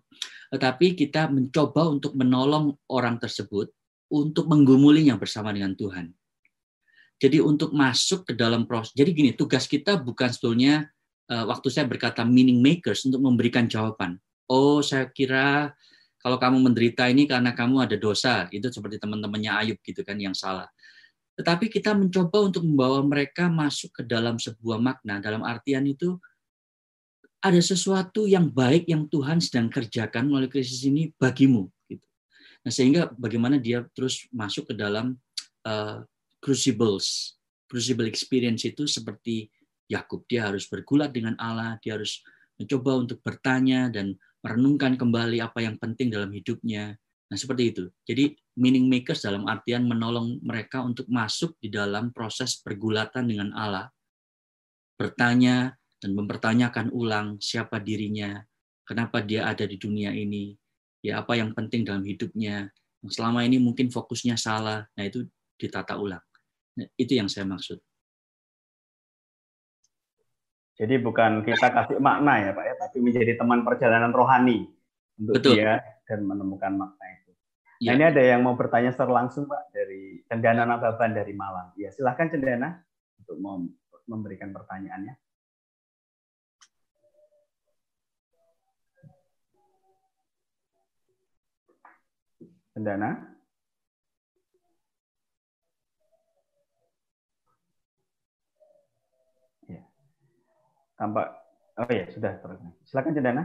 [0.53, 3.73] Tetapi kita mencoba untuk menolong orang tersebut
[4.12, 6.12] untuk menggumulinya bersama dengan Tuhan.
[7.19, 8.93] Jadi untuk masuk ke dalam proses.
[8.93, 10.87] Jadi gini, tugas kita bukan sebetulnya
[11.31, 14.21] uh, waktu saya berkata meaning makers untuk memberikan jawaban.
[14.45, 15.73] Oh, saya kira
[16.21, 20.37] kalau kamu menderita ini karena kamu ada dosa, itu seperti teman-temannya Ayub gitu kan yang
[20.37, 20.69] salah.
[21.35, 26.15] Tetapi kita mencoba untuk membawa mereka masuk ke dalam sebuah makna, dalam artian itu
[27.45, 32.09] ada sesuatu yang baik yang Tuhan sedang kerjakan melalui krisis ini bagimu gitu.
[32.64, 35.20] Nah, sehingga bagaimana dia terus masuk ke dalam
[35.68, 36.01] uh,
[36.40, 37.36] crucibles.
[37.68, 39.53] Crucible experience itu seperti
[39.92, 42.24] Yakub, dia harus bergulat dengan Allah, dia harus
[42.57, 46.97] mencoba untuk bertanya dan merenungkan kembali apa yang penting dalam hidupnya.
[47.28, 47.84] Nah, seperti itu.
[48.09, 53.92] Jadi meaning makers dalam artian menolong mereka untuk masuk di dalam proses pergulatan dengan Allah.
[54.97, 58.37] Bertanya, dan mempertanyakan ulang siapa dirinya,
[58.85, 60.53] kenapa dia ada di dunia ini,
[61.01, 62.69] ya apa yang penting dalam hidupnya.
[63.09, 65.25] Selama ini mungkin fokusnya salah, nah itu
[65.57, 66.21] ditata ulang.
[66.77, 67.81] Nah, itu yang saya maksud.
[70.77, 74.69] Jadi bukan kita kasih makna ya Pak ya, tapi menjadi teman perjalanan rohani
[75.17, 75.57] untuk Betul.
[75.57, 77.33] dia dan menemukan makna itu.
[77.33, 77.89] Nah, ya.
[77.89, 81.73] Nah, ini ada yang mau bertanya secara langsung Pak dari Cendana Nababan dari Malang.
[81.81, 82.77] Ya silahkan Cendana
[83.25, 83.41] untuk
[84.05, 85.24] memberikan pertanyaannya.
[92.75, 93.22] Cendana?
[99.70, 99.83] Ya.
[100.99, 101.45] Tampak
[101.75, 102.39] Oh ya, sudah.
[102.87, 103.43] Silakan Cendana.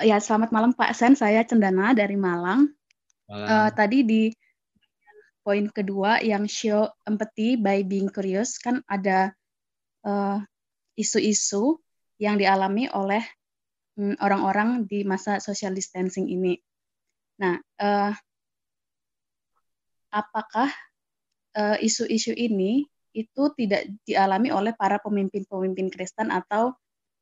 [0.00, 1.12] Ya, selamat malam Pak Sen.
[1.12, 2.72] Saya Cendana dari Malang.
[3.28, 3.48] Malang.
[3.48, 4.22] Uh, tadi di
[5.44, 9.34] poin kedua yang show empathy by being curious kan ada
[10.06, 10.38] eh,
[10.94, 11.74] isu-isu uh,
[12.14, 13.26] yang dialami oleh
[13.98, 16.56] orang-orang di masa social distancing ini.
[17.40, 18.12] Nah, uh,
[20.12, 20.68] apakah
[21.56, 26.72] uh, isu-isu ini itu tidak dialami oleh para pemimpin-pemimpin Kristen atau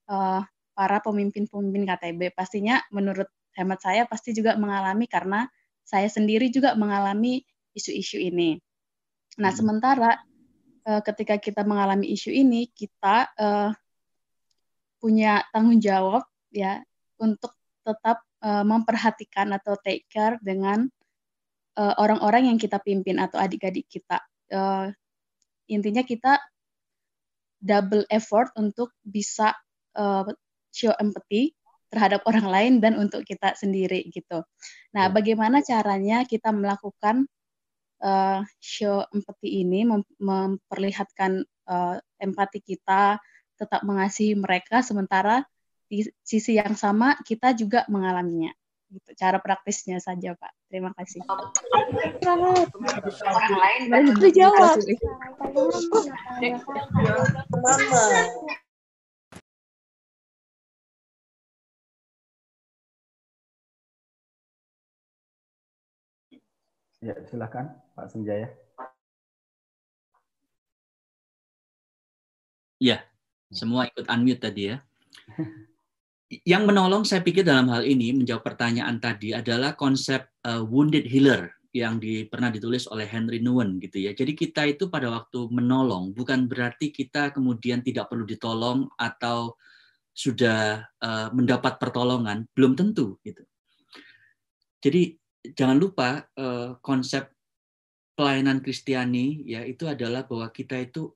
[0.06, 0.42] uh,
[0.74, 2.34] para pemimpin-pemimpin KTB?
[2.34, 3.26] Pastinya menurut
[3.58, 5.50] hemat saya pasti juga mengalami karena
[5.82, 7.42] saya sendiri juga mengalami
[7.74, 8.62] isu-isu ini.
[9.42, 9.58] Nah, hmm.
[9.58, 10.22] sementara
[10.86, 13.70] uh, ketika kita mengalami isu ini, kita uh,
[15.02, 16.82] punya tanggung jawab ya
[17.22, 17.54] untuk
[17.86, 20.84] tetap uh, memperhatikan atau take care dengan
[21.78, 24.20] eh, orang-orang uh, yang kita pimpin atau adik-adik kita.
[24.50, 24.90] Uh,
[25.70, 26.42] intinya kita
[27.62, 29.54] double effort untuk bisa
[29.94, 30.26] uh,
[30.72, 31.54] show empathy
[31.90, 34.42] terhadap orang lain dan untuk kita sendiri gitu.
[34.94, 35.12] Nah, ya.
[35.12, 37.26] bagaimana caranya kita melakukan
[38.02, 43.18] uh, show empathy ini mem memperlihatkan uh, empati kita,
[43.58, 45.44] tetap mengasihi mereka sementara
[45.90, 48.54] di sisi yang sama kita juga mengalaminya.
[48.90, 49.10] Gitu.
[49.18, 50.50] Cara praktisnya saja, Pak.
[50.70, 51.22] Terima kasih.
[53.26, 54.78] Orang lain baru jawab.
[67.00, 68.52] Ya, silakan Pak Senjaya.
[72.80, 73.04] Ya,
[73.54, 74.76] semua ikut unmute tadi ya.
[76.30, 81.50] yang menolong saya pikir dalam hal ini menjawab pertanyaan tadi adalah konsep uh, wounded healer
[81.74, 84.14] yang di, pernah ditulis oleh Henry Nguyen gitu ya.
[84.14, 89.58] Jadi kita itu pada waktu menolong bukan berarti kita kemudian tidak perlu ditolong atau
[90.14, 93.42] sudah uh, mendapat pertolongan, belum tentu gitu.
[94.82, 95.18] Jadi
[95.54, 97.30] jangan lupa uh, konsep
[98.14, 101.10] pelayanan Kristiani ya itu adalah bahwa kita itu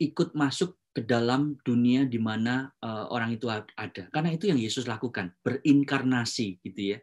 [0.00, 4.04] ikut masuk ke dalam dunia di mana uh, orang itu ada.
[4.12, 6.98] Karena itu yang Yesus lakukan, berinkarnasi gitu ya.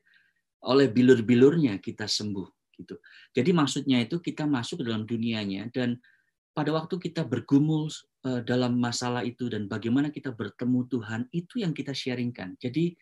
[0.69, 3.01] Oleh bilur-bilurnya kita sembuh gitu.
[3.33, 5.97] Jadi maksudnya itu kita masuk ke dalam dunianya dan
[6.53, 7.89] pada waktu kita bergumul
[8.29, 12.61] uh, dalam masalah itu dan bagaimana kita bertemu Tuhan itu yang kita sharingkan.
[12.61, 12.93] Jadi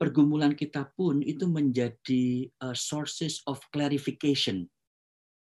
[0.00, 4.66] pergumulan kita pun itu menjadi uh, sources of clarification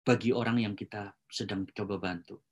[0.03, 2.43] bagi orang yang kita sedang coba bantu.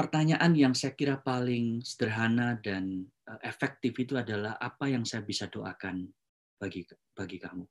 [0.00, 5.44] Pertanyaan yang saya kira paling sederhana dan uh, efektif itu adalah apa yang saya bisa
[5.52, 6.08] doakan
[6.56, 7.68] bagi bagi kamu.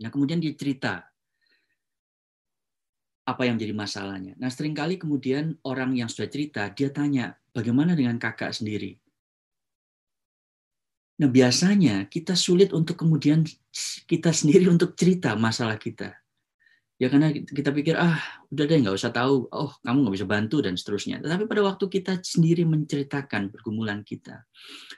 [0.00, 1.04] Nah, kemudian dia cerita
[3.28, 4.40] apa yang jadi masalahnya.
[4.40, 8.96] Nah, sering kali kemudian orang yang sudah cerita, dia tanya, bagaimana dengan kakak sendiri?
[11.20, 13.44] Nah, biasanya kita sulit untuk kemudian
[14.08, 16.23] kita sendiri untuk cerita masalah kita.
[16.94, 18.16] Ya karena kita pikir, ah
[18.54, 21.18] udah deh nggak usah tahu, oh kamu nggak bisa bantu dan seterusnya.
[21.18, 24.46] Tetapi pada waktu kita sendiri menceritakan pergumulan kita,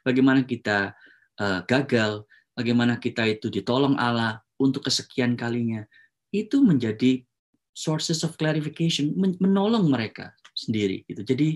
[0.04, 0.92] bagaimana kita
[1.40, 5.88] uh, gagal, bagaimana kita itu ditolong Allah untuk kesekian kalinya,
[6.36, 7.24] itu menjadi
[7.72, 11.04] sources of clarification, menolong mereka sendiri.
[11.08, 11.24] Gitu.
[11.24, 11.48] Jadi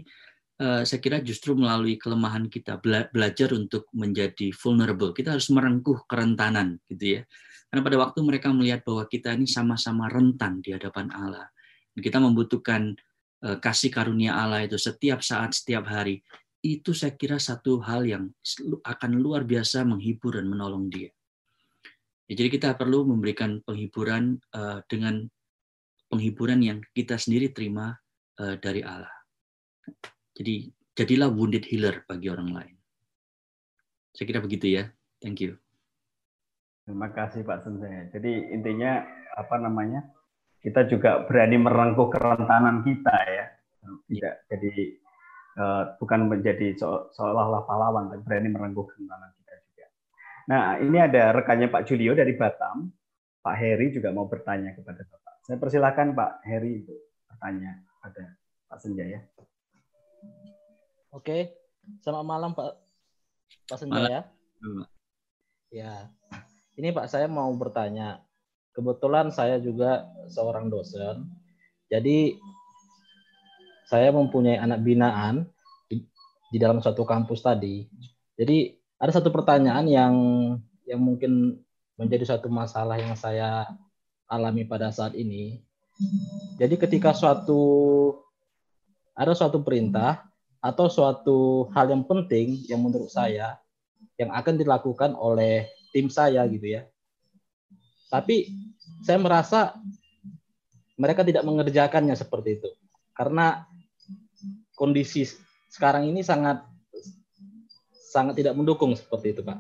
[0.61, 5.17] Eh, saya kira justru melalui kelemahan kita belajar untuk menjadi vulnerable.
[5.17, 7.23] Kita harus merengkuh kerentanan, gitu ya.
[7.71, 11.47] Karena pada waktu mereka melihat bahwa kita ini sama-sama rentan di hadapan Allah,
[11.95, 12.99] kita membutuhkan
[13.47, 16.19] eh, kasih karunia Allah itu setiap saat, setiap hari.
[16.61, 18.29] Itu saya kira satu hal yang
[18.85, 21.09] akan luar biasa menghibur dan menolong dia.
[22.31, 25.27] Ya, jadi kita perlu memberikan penghiburan uh, dengan
[26.07, 27.99] penghiburan yang kita sendiri terima
[28.39, 29.11] uh, dari Allah.
[30.39, 32.77] Jadi jadilah wounded healer bagi orang lain.
[34.15, 34.87] Saya kira begitu ya.
[35.19, 35.59] Thank you.
[36.91, 38.11] Terima kasih Pak Sensei.
[38.11, 38.99] Jadi intinya
[39.39, 40.11] apa namanya?
[40.59, 43.47] Kita juga berani merengkuh kerentanan kita ya.
[44.11, 44.75] Tidak jadi
[45.55, 49.87] uh, bukan menjadi so seolah-olah pahlawan, tapi berani merengkuh kerentanan kita juga.
[50.51, 52.91] Nah, ini ada rekannya Pak Julio dari Batam.
[53.39, 55.47] Pak Heri juga mau bertanya kepada Bapak.
[55.47, 56.99] Saya persilahkan Pak Heri untuk
[57.31, 58.35] bertanya pada
[58.67, 59.23] Pak Senjaya.
[61.15, 61.55] Oke,
[62.03, 62.83] selamat malam Pak
[63.71, 64.27] Pak Senjaya.
[65.71, 66.11] Ya,
[66.81, 68.25] ini Pak saya mau bertanya.
[68.73, 71.29] Kebetulan saya juga seorang dosen.
[71.93, 72.41] Jadi
[73.85, 75.45] saya mempunyai anak binaan
[75.85, 76.01] di,
[76.49, 77.85] di dalam suatu kampus tadi.
[78.41, 80.15] Jadi ada satu pertanyaan yang
[80.89, 81.61] yang mungkin
[82.01, 83.69] menjadi satu masalah yang saya
[84.25, 85.61] alami pada saat ini.
[86.57, 87.61] Jadi ketika suatu
[89.13, 90.25] ada suatu perintah
[90.65, 93.61] atau suatu hal yang penting yang menurut saya
[94.17, 96.83] yang akan dilakukan oleh tim saya gitu ya.
[98.11, 98.51] Tapi
[99.07, 99.75] saya merasa
[100.99, 102.71] mereka tidak mengerjakannya seperti itu.
[103.15, 103.65] Karena
[104.75, 105.29] kondisi
[105.71, 106.67] sekarang ini sangat
[108.11, 109.59] sangat tidak mendukung seperti itu, Pak.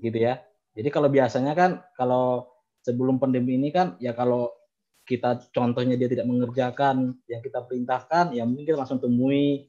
[0.00, 0.40] Gitu ya.
[0.72, 2.48] Jadi kalau biasanya kan kalau
[2.80, 4.48] sebelum pandemi ini kan ya kalau
[5.04, 9.68] kita contohnya dia tidak mengerjakan yang kita perintahkan, ya mungkin langsung temui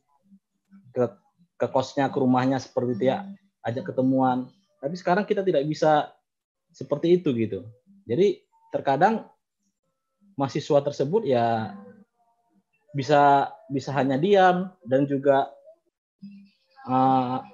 [0.94, 1.10] ke
[1.58, 3.26] ke kosnya ke rumahnya seperti itu ya
[3.62, 4.50] ajak ketemuan
[4.82, 6.10] tapi sekarang kita tidak bisa
[6.74, 7.70] seperti itu gitu.
[8.10, 8.42] Jadi
[8.74, 9.30] terkadang
[10.34, 11.78] mahasiswa tersebut ya
[12.98, 15.54] bisa bisa hanya diam dan juga
[16.90, 17.46] uh,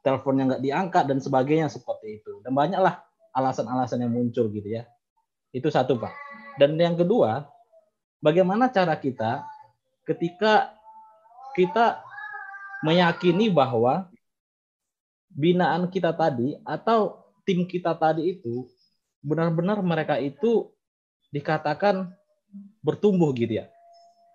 [0.00, 2.40] teleponnya nggak diangkat dan sebagainya seperti itu.
[2.40, 3.04] Dan banyaklah
[3.36, 4.88] alasan-alasan yang muncul gitu ya.
[5.52, 6.16] Itu satu pak.
[6.56, 7.44] Dan yang kedua
[8.24, 9.44] bagaimana cara kita
[10.08, 10.72] ketika
[11.52, 12.00] kita
[12.84, 14.08] meyakini bahwa
[15.34, 18.70] binaan kita tadi atau tim kita tadi itu
[19.20, 20.70] benar-benar mereka itu
[21.34, 22.14] dikatakan
[22.80, 23.66] bertumbuh gitu ya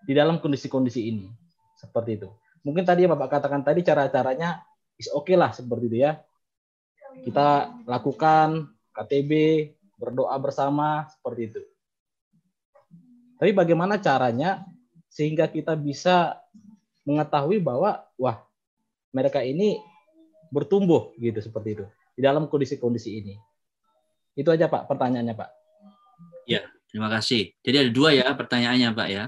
[0.04, 1.28] di dalam kondisi-kondisi ini
[1.80, 2.30] seperti itu.
[2.68, 4.60] Mungkin tadi yang Bapak katakan tadi cara-caranya
[5.00, 6.20] is oke okay lah seperti itu ya.
[7.24, 9.32] Kita lakukan KTB,
[9.96, 11.62] berdoa bersama seperti itu.
[13.40, 14.68] Tapi bagaimana caranya
[15.08, 16.36] sehingga kita bisa
[17.08, 18.44] mengetahui bahwa wah
[19.16, 19.80] mereka ini
[20.50, 21.86] bertumbuh gitu seperti itu
[22.20, 23.36] di dalam kondisi-kondisi ini.
[24.36, 25.50] Itu aja Pak pertanyaannya Pak.
[26.50, 27.56] Ya, terima kasih.
[27.64, 29.24] Jadi ada dua ya pertanyaannya Pak ya.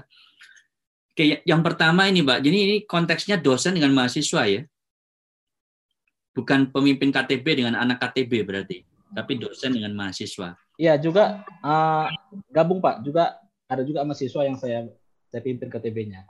[1.12, 4.64] Oke, ya, yang pertama ini Pak, jadi ini konteksnya dosen dengan mahasiswa ya.
[6.32, 8.80] Bukan pemimpin KTB dengan anak KTB berarti,
[9.12, 10.56] tapi dosen dengan mahasiswa.
[10.80, 12.08] Iya, juga uh,
[12.48, 13.36] gabung Pak, juga
[13.68, 14.88] ada juga mahasiswa yang saya
[15.28, 16.24] saya pimpin KTB-nya.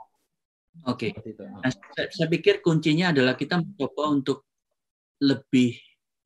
[0.90, 1.14] Oke.
[1.14, 1.34] Okay.
[1.42, 4.50] Nah, saya, saya pikir kuncinya adalah kita mencoba untuk
[5.22, 5.78] lebih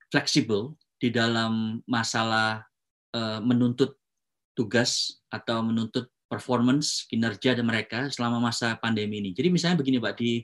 [0.09, 2.65] fleksibel di dalam masalah
[3.13, 4.01] uh, menuntut
[4.57, 9.31] tugas atau menuntut performance kinerja dan mereka selama masa pandemi ini.
[9.37, 10.41] Jadi misalnya begini Pak di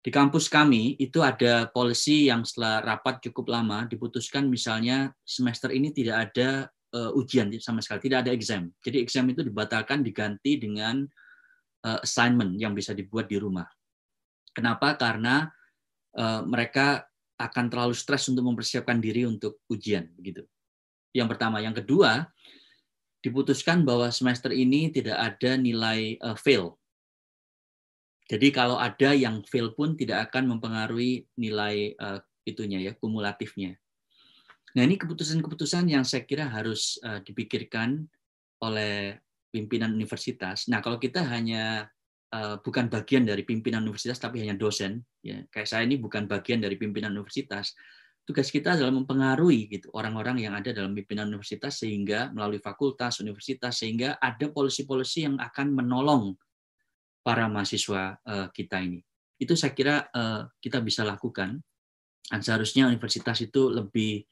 [0.00, 5.92] di kampus kami itu ada policy yang setelah rapat cukup lama diputuskan misalnya semester ini
[5.92, 8.72] tidak ada uh, ujian sama sekali, tidak ada exam.
[8.80, 11.04] Jadi exam itu dibatalkan diganti dengan
[11.84, 13.68] uh, assignment yang bisa dibuat di rumah.
[14.56, 14.96] Kenapa?
[14.96, 15.44] Karena
[16.16, 17.04] uh, mereka
[17.40, 20.44] akan terlalu stres untuk mempersiapkan diri untuk ujian begitu.
[21.16, 22.28] Yang pertama, yang kedua,
[23.24, 26.76] diputuskan bahwa semester ini tidak ada nilai uh, fail.
[28.30, 33.74] Jadi kalau ada yang fail pun tidak akan mempengaruhi nilai uh, itunya ya, kumulatifnya.
[34.70, 38.06] Nah, ini keputusan-keputusan yang saya kira harus uh, dipikirkan
[38.62, 39.18] oleh
[39.50, 40.70] pimpinan universitas.
[40.70, 41.90] Nah, kalau kita hanya
[42.62, 46.78] bukan bagian dari pimpinan universitas tapi hanya dosen, ya kayak saya ini bukan bagian dari
[46.78, 47.74] pimpinan universitas.
[48.22, 53.82] Tugas kita adalah mempengaruhi gitu orang-orang yang ada dalam pimpinan universitas sehingga melalui fakultas, universitas
[53.82, 56.38] sehingga ada polisi-polisi yang akan menolong
[57.26, 59.02] para mahasiswa uh, kita ini.
[59.40, 61.58] Itu saya kira uh, kita bisa lakukan.
[62.30, 64.22] Dan seharusnya universitas itu lebih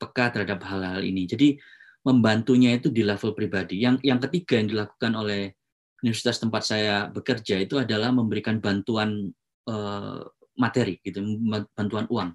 [0.00, 1.28] peka terhadap hal-hal ini.
[1.28, 1.60] Jadi
[2.08, 3.84] membantunya itu di level pribadi.
[3.84, 5.60] Yang yang ketiga yang dilakukan oleh
[6.02, 9.30] universitas tempat saya bekerja itu adalah memberikan bantuan
[9.70, 10.20] uh,
[10.58, 11.22] materi gitu
[11.72, 12.34] bantuan uang.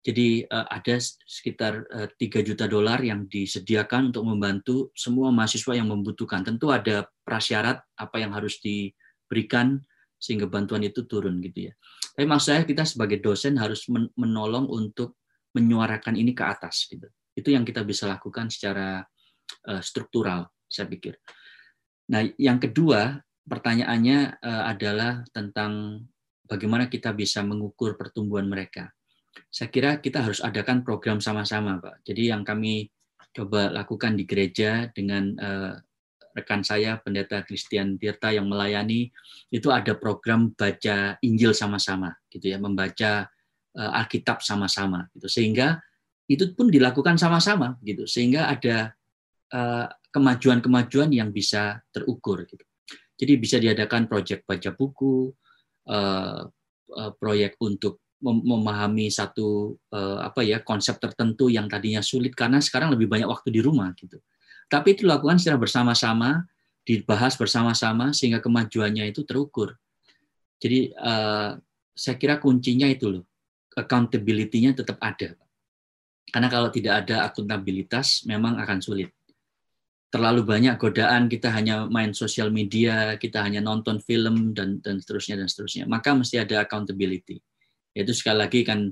[0.00, 0.96] Jadi uh, ada
[1.28, 6.40] sekitar uh, eh, 3 juta dolar yang disediakan untuk membantu semua mahasiswa yang membutuhkan.
[6.40, 9.76] Tentu ada prasyarat apa yang harus diberikan
[10.16, 11.72] sehingga bantuan itu turun gitu ya.
[12.16, 13.84] Tapi maksud saya kita sebagai dosen harus
[14.16, 15.20] menolong untuk
[15.52, 17.04] menyuarakan ini ke atas gitu.
[17.36, 19.04] Itu yang kita bisa lakukan secara
[19.84, 21.18] struktural saya pikir
[22.10, 26.02] Nah, yang kedua pertanyaannya uh, adalah tentang
[26.44, 28.90] bagaimana kita bisa mengukur pertumbuhan mereka.
[29.46, 32.02] Saya kira kita harus adakan program sama-sama, Pak.
[32.02, 32.90] Jadi yang kami
[33.30, 35.74] coba lakukan di gereja dengan uh,
[36.34, 39.10] rekan saya pendeta Christian Tirta yang melayani
[39.50, 43.30] itu ada program baca Injil sama-sama gitu ya, membaca
[43.78, 45.30] uh, Alkitab sama-sama gitu.
[45.30, 45.78] Sehingga
[46.26, 48.06] itu pun dilakukan sama-sama gitu.
[48.06, 48.94] Sehingga ada
[50.10, 52.46] kemajuan-kemajuan yang bisa terukur.
[52.46, 52.62] Gitu.
[53.20, 55.28] Jadi bisa diadakan proyek baca buku,
[55.92, 56.40] uh,
[56.96, 59.80] uh, proyek untuk memahami satu
[60.20, 64.20] apa ya konsep tertentu yang tadinya sulit karena sekarang lebih banyak waktu di rumah gitu.
[64.68, 66.44] Tapi itu dilakukan secara bersama-sama,
[66.84, 69.72] dibahas bersama-sama sehingga kemajuannya itu terukur.
[70.60, 70.92] Jadi
[71.96, 73.24] saya kira kuncinya itu loh,
[73.72, 75.32] accountability-nya tetap ada.
[76.28, 79.16] Karena kalau tidak ada akuntabilitas memang akan sulit
[80.10, 85.38] terlalu banyak godaan kita hanya main sosial media kita hanya nonton film dan dan seterusnya
[85.38, 85.86] dan seterusnya.
[85.86, 87.38] Maka mesti ada accountability.
[87.94, 88.90] Yaitu sekali lagi kan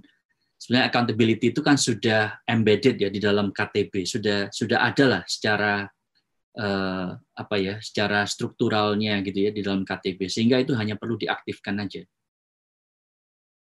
[0.58, 5.86] sebenarnya accountability itu kan sudah embedded ya di dalam KTP sudah sudah ada lah secara
[6.58, 11.82] uh, apa ya secara strukturalnya gitu ya di dalam KTP sehingga itu hanya perlu diaktifkan
[11.82, 12.02] aja.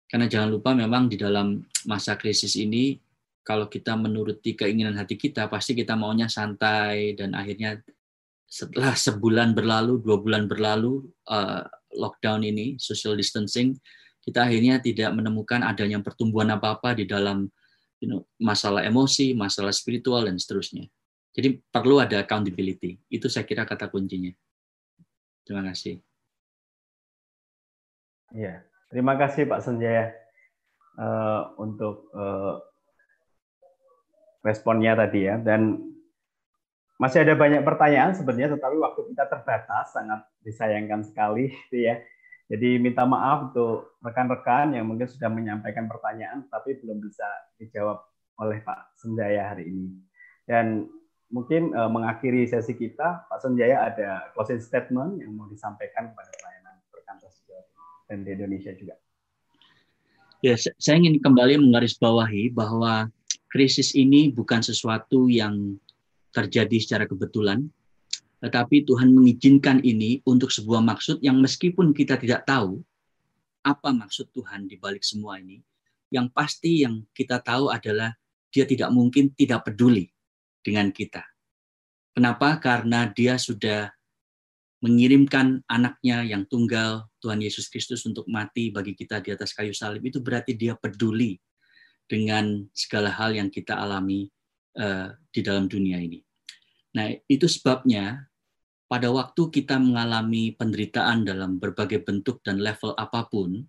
[0.06, 2.94] Karena jangan lupa memang di dalam masa krisis ini
[3.46, 7.78] kalau kita menuruti keinginan hati kita, pasti kita maunya santai dan akhirnya
[8.50, 11.62] setelah sebulan berlalu, dua bulan berlalu uh,
[11.94, 13.78] lockdown ini, social distancing,
[14.26, 17.46] kita akhirnya tidak menemukan adanya pertumbuhan apa-apa di dalam
[18.02, 20.90] you know, masalah emosi, masalah spiritual dan seterusnya.
[21.30, 22.98] Jadi perlu ada accountability.
[23.06, 24.34] Itu saya kira kata kuncinya.
[25.46, 26.02] Terima kasih.
[28.34, 30.10] Ya, terima kasih Pak Senjaya
[30.98, 32.58] uh, untuk uh,
[34.46, 35.34] responnya tadi ya.
[35.42, 35.82] Dan
[37.02, 41.98] masih ada banyak pertanyaan sebenarnya, tetapi waktu kita terbatas, sangat disayangkan sekali, gitu ya.
[42.46, 47.26] Jadi minta maaf untuk rekan-rekan yang mungkin sudah menyampaikan pertanyaan, tapi belum bisa
[47.58, 48.06] dijawab
[48.38, 49.98] oleh Pak Senjaya hari ini.
[50.46, 50.86] Dan
[51.26, 56.78] mungkin uh, mengakhiri sesi kita, Pak Senjaya ada closing statement yang mau disampaikan kepada pelayanan
[56.94, 57.34] perkantor
[58.06, 58.94] dan di Indonesia juga.
[60.44, 63.10] Ya, saya ingin kembali menggarisbawahi bahwa
[63.50, 65.78] krisis ini bukan sesuatu yang
[66.34, 67.66] terjadi secara kebetulan,
[68.44, 72.84] tetapi Tuhan mengizinkan ini untuk sebuah maksud yang meskipun kita tidak tahu
[73.64, 75.58] apa maksud Tuhan di balik semua ini,
[76.12, 78.14] yang pasti yang kita tahu adalah
[78.52, 80.06] dia tidak mungkin tidak peduli
[80.62, 81.24] dengan kita.
[82.14, 82.56] Kenapa?
[82.62, 83.90] Karena dia sudah
[84.80, 90.04] mengirimkan anaknya yang tunggal, Tuhan Yesus Kristus untuk mati bagi kita di atas kayu salib.
[90.04, 91.36] Itu berarti dia peduli
[92.06, 94.30] dengan segala hal yang kita alami
[94.78, 96.22] uh, di dalam dunia ini.
[96.96, 98.24] Nah, itu sebabnya
[98.86, 103.66] pada waktu kita mengalami penderitaan dalam berbagai bentuk dan level apa pun,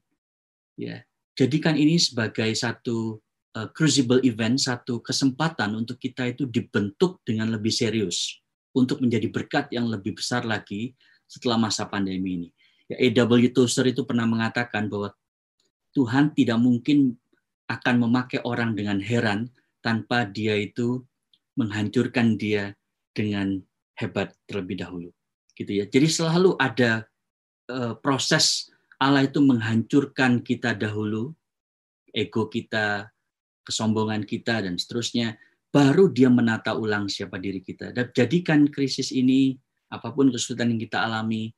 [0.78, 1.02] ya,
[1.34, 3.18] jadikan ini sebagai satu
[3.58, 8.38] uh, crucible event, satu kesempatan untuk kita itu dibentuk dengan lebih serius
[8.78, 10.94] untuk menjadi berkat yang lebih besar lagi
[11.26, 12.50] setelah masa pandemi ini.
[12.88, 13.52] Ya, A.W.
[13.52, 15.12] Tozer itu pernah mengatakan bahwa
[15.92, 17.18] Tuhan tidak mungkin
[17.68, 19.52] akan memakai orang dengan heran
[19.84, 21.03] tanpa dia itu
[21.60, 22.76] menghancurkan dia
[23.11, 23.60] dengan
[23.99, 25.10] hebat terlebih dahulu
[25.57, 27.03] gitu ya jadi selalu ada
[27.72, 31.34] uh, proses Allah itu menghancurkan kita dahulu
[32.14, 33.10] ego kita
[33.68, 35.35] kesombongan kita dan seterusnya,
[35.68, 37.91] baru dia menata ulang siapa diri kita.
[37.91, 39.60] Dan jadikan krisis ini,
[39.91, 41.52] apa pun kesulitan yang kita alami,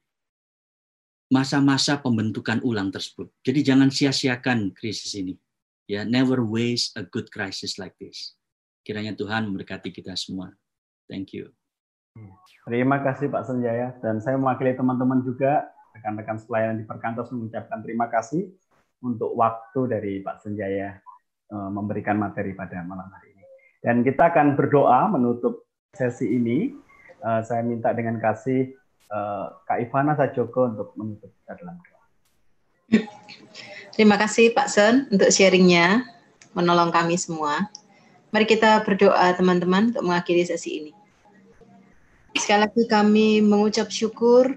[1.29, 3.29] masa-masa pembentukan ulang tersebut.
[3.45, 5.37] Jadi jangan sia-siakan krisis ini.
[5.89, 8.37] Ya, never waste a good crisis like this.
[8.85, 10.53] Kiranya Tuhan memberkati kita semua.
[11.09, 11.49] Thank you.
[12.69, 15.65] Terima kasih Pak Senjaya dan saya mewakili teman-teman juga
[15.97, 18.45] rekan-rekan pelayanan di Perkantos mengucapkan terima kasih
[19.01, 21.01] untuk waktu dari Pak Senjaya
[21.49, 23.45] eh, memberikan materi pada malam hari ini.
[23.81, 25.65] Dan kita akan berdoa menutup
[25.97, 26.69] sesi ini.
[27.17, 28.77] Eh, saya minta dengan kasih
[29.09, 33.17] eh, Kak Ivana Sajoko untuk menutup kita dalam doa.
[33.99, 36.07] Terima kasih Pak Sen untuk sharingnya,
[36.55, 37.67] menolong kami semua.
[38.31, 40.91] Mari kita berdoa teman-teman untuk mengakhiri sesi ini.
[42.31, 44.55] Sekali lagi kami mengucap syukur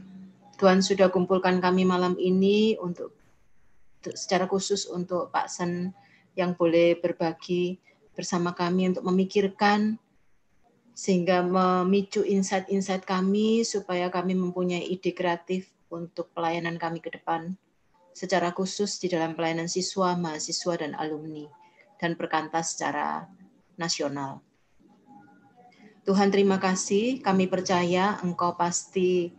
[0.62, 3.18] Tuhan sudah kumpulkan kami malam ini untuk,
[3.98, 5.90] untuk secara khusus untuk Pak Sen
[6.38, 7.82] yang boleh berbagi
[8.14, 9.98] bersama kami untuk memikirkan
[10.94, 17.58] sehingga memicu insight-insight kami supaya kami mempunyai ide kreatif untuk pelayanan kami ke depan
[18.12, 21.48] secara khusus di dalam pelayanan siswa, mahasiswa, dan alumni
[21.96, 23.24] dan perkantas secara
[23.78, 24.42] nasional.
[26.02, 29.30] Tuhan terima kasih, kami percaya Engkau pasti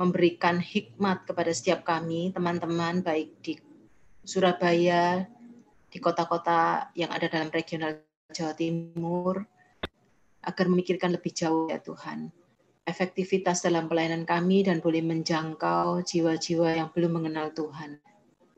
[0.00, 3.60] memberikan hikmat kepada setiap kami, teman-teman, baik di
[4.24, 5.28] Surabaya,
[5.92, 8.00] di kota-kota yang ada dalam regional
[8.32, 9.44] Jawa Timur,
[10.40, 12.32] agar memikirkan lebih jauh ya Tuhan.
[12.90, 18.02] Efektivitas dalam pelayanan kami dan boleh menjangkau jiwa-jiwa yang belum mengenal Tuhan.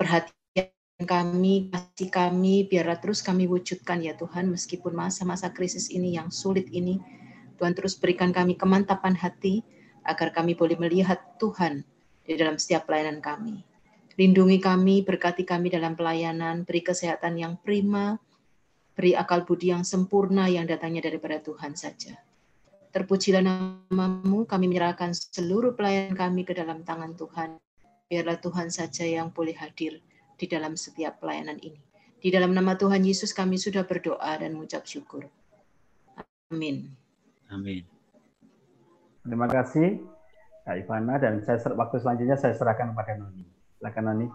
[0.00, 0.72] Perhatian
[1.04, 6.64] kami, kasih kami, biarlah terus kami wujudkan ya Tuhan, meskipun masa-masa krisis ini yang sulit
[6.72, 6.96] ini,
[7.60, 9.60] Tuhan terus berikan kami kemantapan hati,
[10.00, 11.84] agar kami boleh melihat Tuhan
[12.24, 13.60] di dalam setiap pelayanan kami.
[14.16, 18.16] Lindungi kami, berkati kami dalam pelayanan, beri kesehatan yang prima,
[18.96, 22.16] beri akal budi yang sempurna yang datangnya daripada Tuhan saja.
[22.92, 27.56] Terpujilah namamu, kami menyerahkan seluruh pelayanan kami ke dalam tangan Tuhan.
[28.12, 30.04] Biarlah Tuhan saja yang boleh hadir
[30.36, 31.80] di dalam setiap pelayanan ini.
[32.20, 35.24] Di dalam nama Tuhan Yesus kami sudah berdoa dan mengucap syukur.
[36.52, 36.92] Amin.
[37.48, 37.88] Amin.
[39.24, 40.04] Terima kasih
[40.68, 43.48] Kak Ivana dan saya waktu selanjutnya saya serahkan kepada Noni.
[43.80, 44.26] Silakan Noni.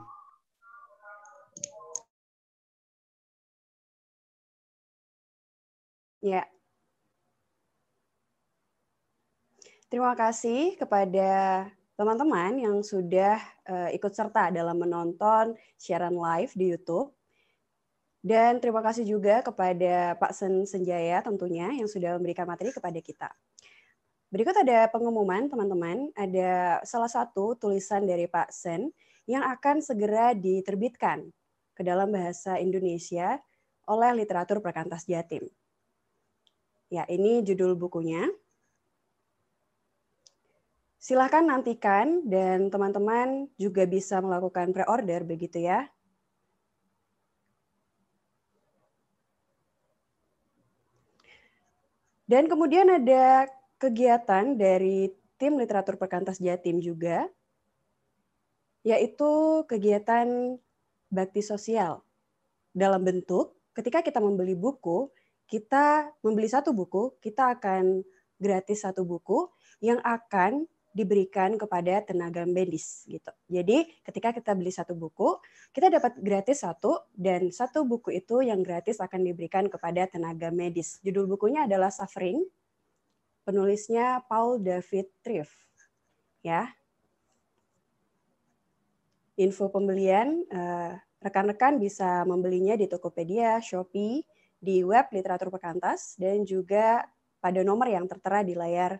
[6.25, 6.56] Ya.
[9.87, 11.63] Terima kasih kepada
[11.95, 17.15] teman-teman yang sudah uh, ikut serta dalam menonton siaran live di YouTube.
[18.19, 23.31] Dan terima kasih juga kepada Pak Sen Senjaya tentunya yang sudah memberikan materi kepada kita.
[24.27, 28.91] Berikut ada pengumuman teman-teman, ada salah satu tulisan dari Pak Sen
[29.23, 31.31] yang akan segera diterbitkan
[31.71, 33.39] ke dalam bahasa Indonesia
[33.87, 35.47] oleh Literatur Perkantas Jatim.
[36.91, 38.27] Ya, ini judul bukunya.
[40.97, 45.85] Silahkan nantikan dan teman-teman juga bisa melakukan pre-order begitu ya.
[52.27, 53.47] Dan kemudian ada
[53.79, 55.07] kegiatan dari
[55.39, 57.23] tim literatur perkantas Jatim juga,
[58.83, 60.59] yaitu kegiatan
[61.07, 62.03] bakti sosial
[62.75, 65.07] dalam bentuk ketika kita membeli buku,
[65.47, 68.03] kita membeli satu buku, kita akan
[68.41, 69.47] gratis satu buku
[69.79, 70.65] yang akan
[70.97, 73.29] diberikan kepada tenaga medis gitu.
[73.45, 75.37] Jadi ketika kita beli satu buku,
[75.69, 80.97] kita dapat gratis satu dan satu buku itu yang gratis akan diberikan kepada tenaga medis.
[81.05, 82.41] Judul bukunya adalah Suffering.
[83.45, 85.53] Penulisnya Paul David Triff.
[86.41, 86.73] Ya.
[89.37, 94.25] Info pembelian eh, rekan-rekan bisa membelinya di Tokopedia, Shopee,
[94.57, 97.05] di web Literatur Perkantas dan juga
[97.37, 98.97] pada nomor yang tertera di layar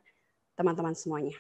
[0.54, 1.34] teman-teman semuanya.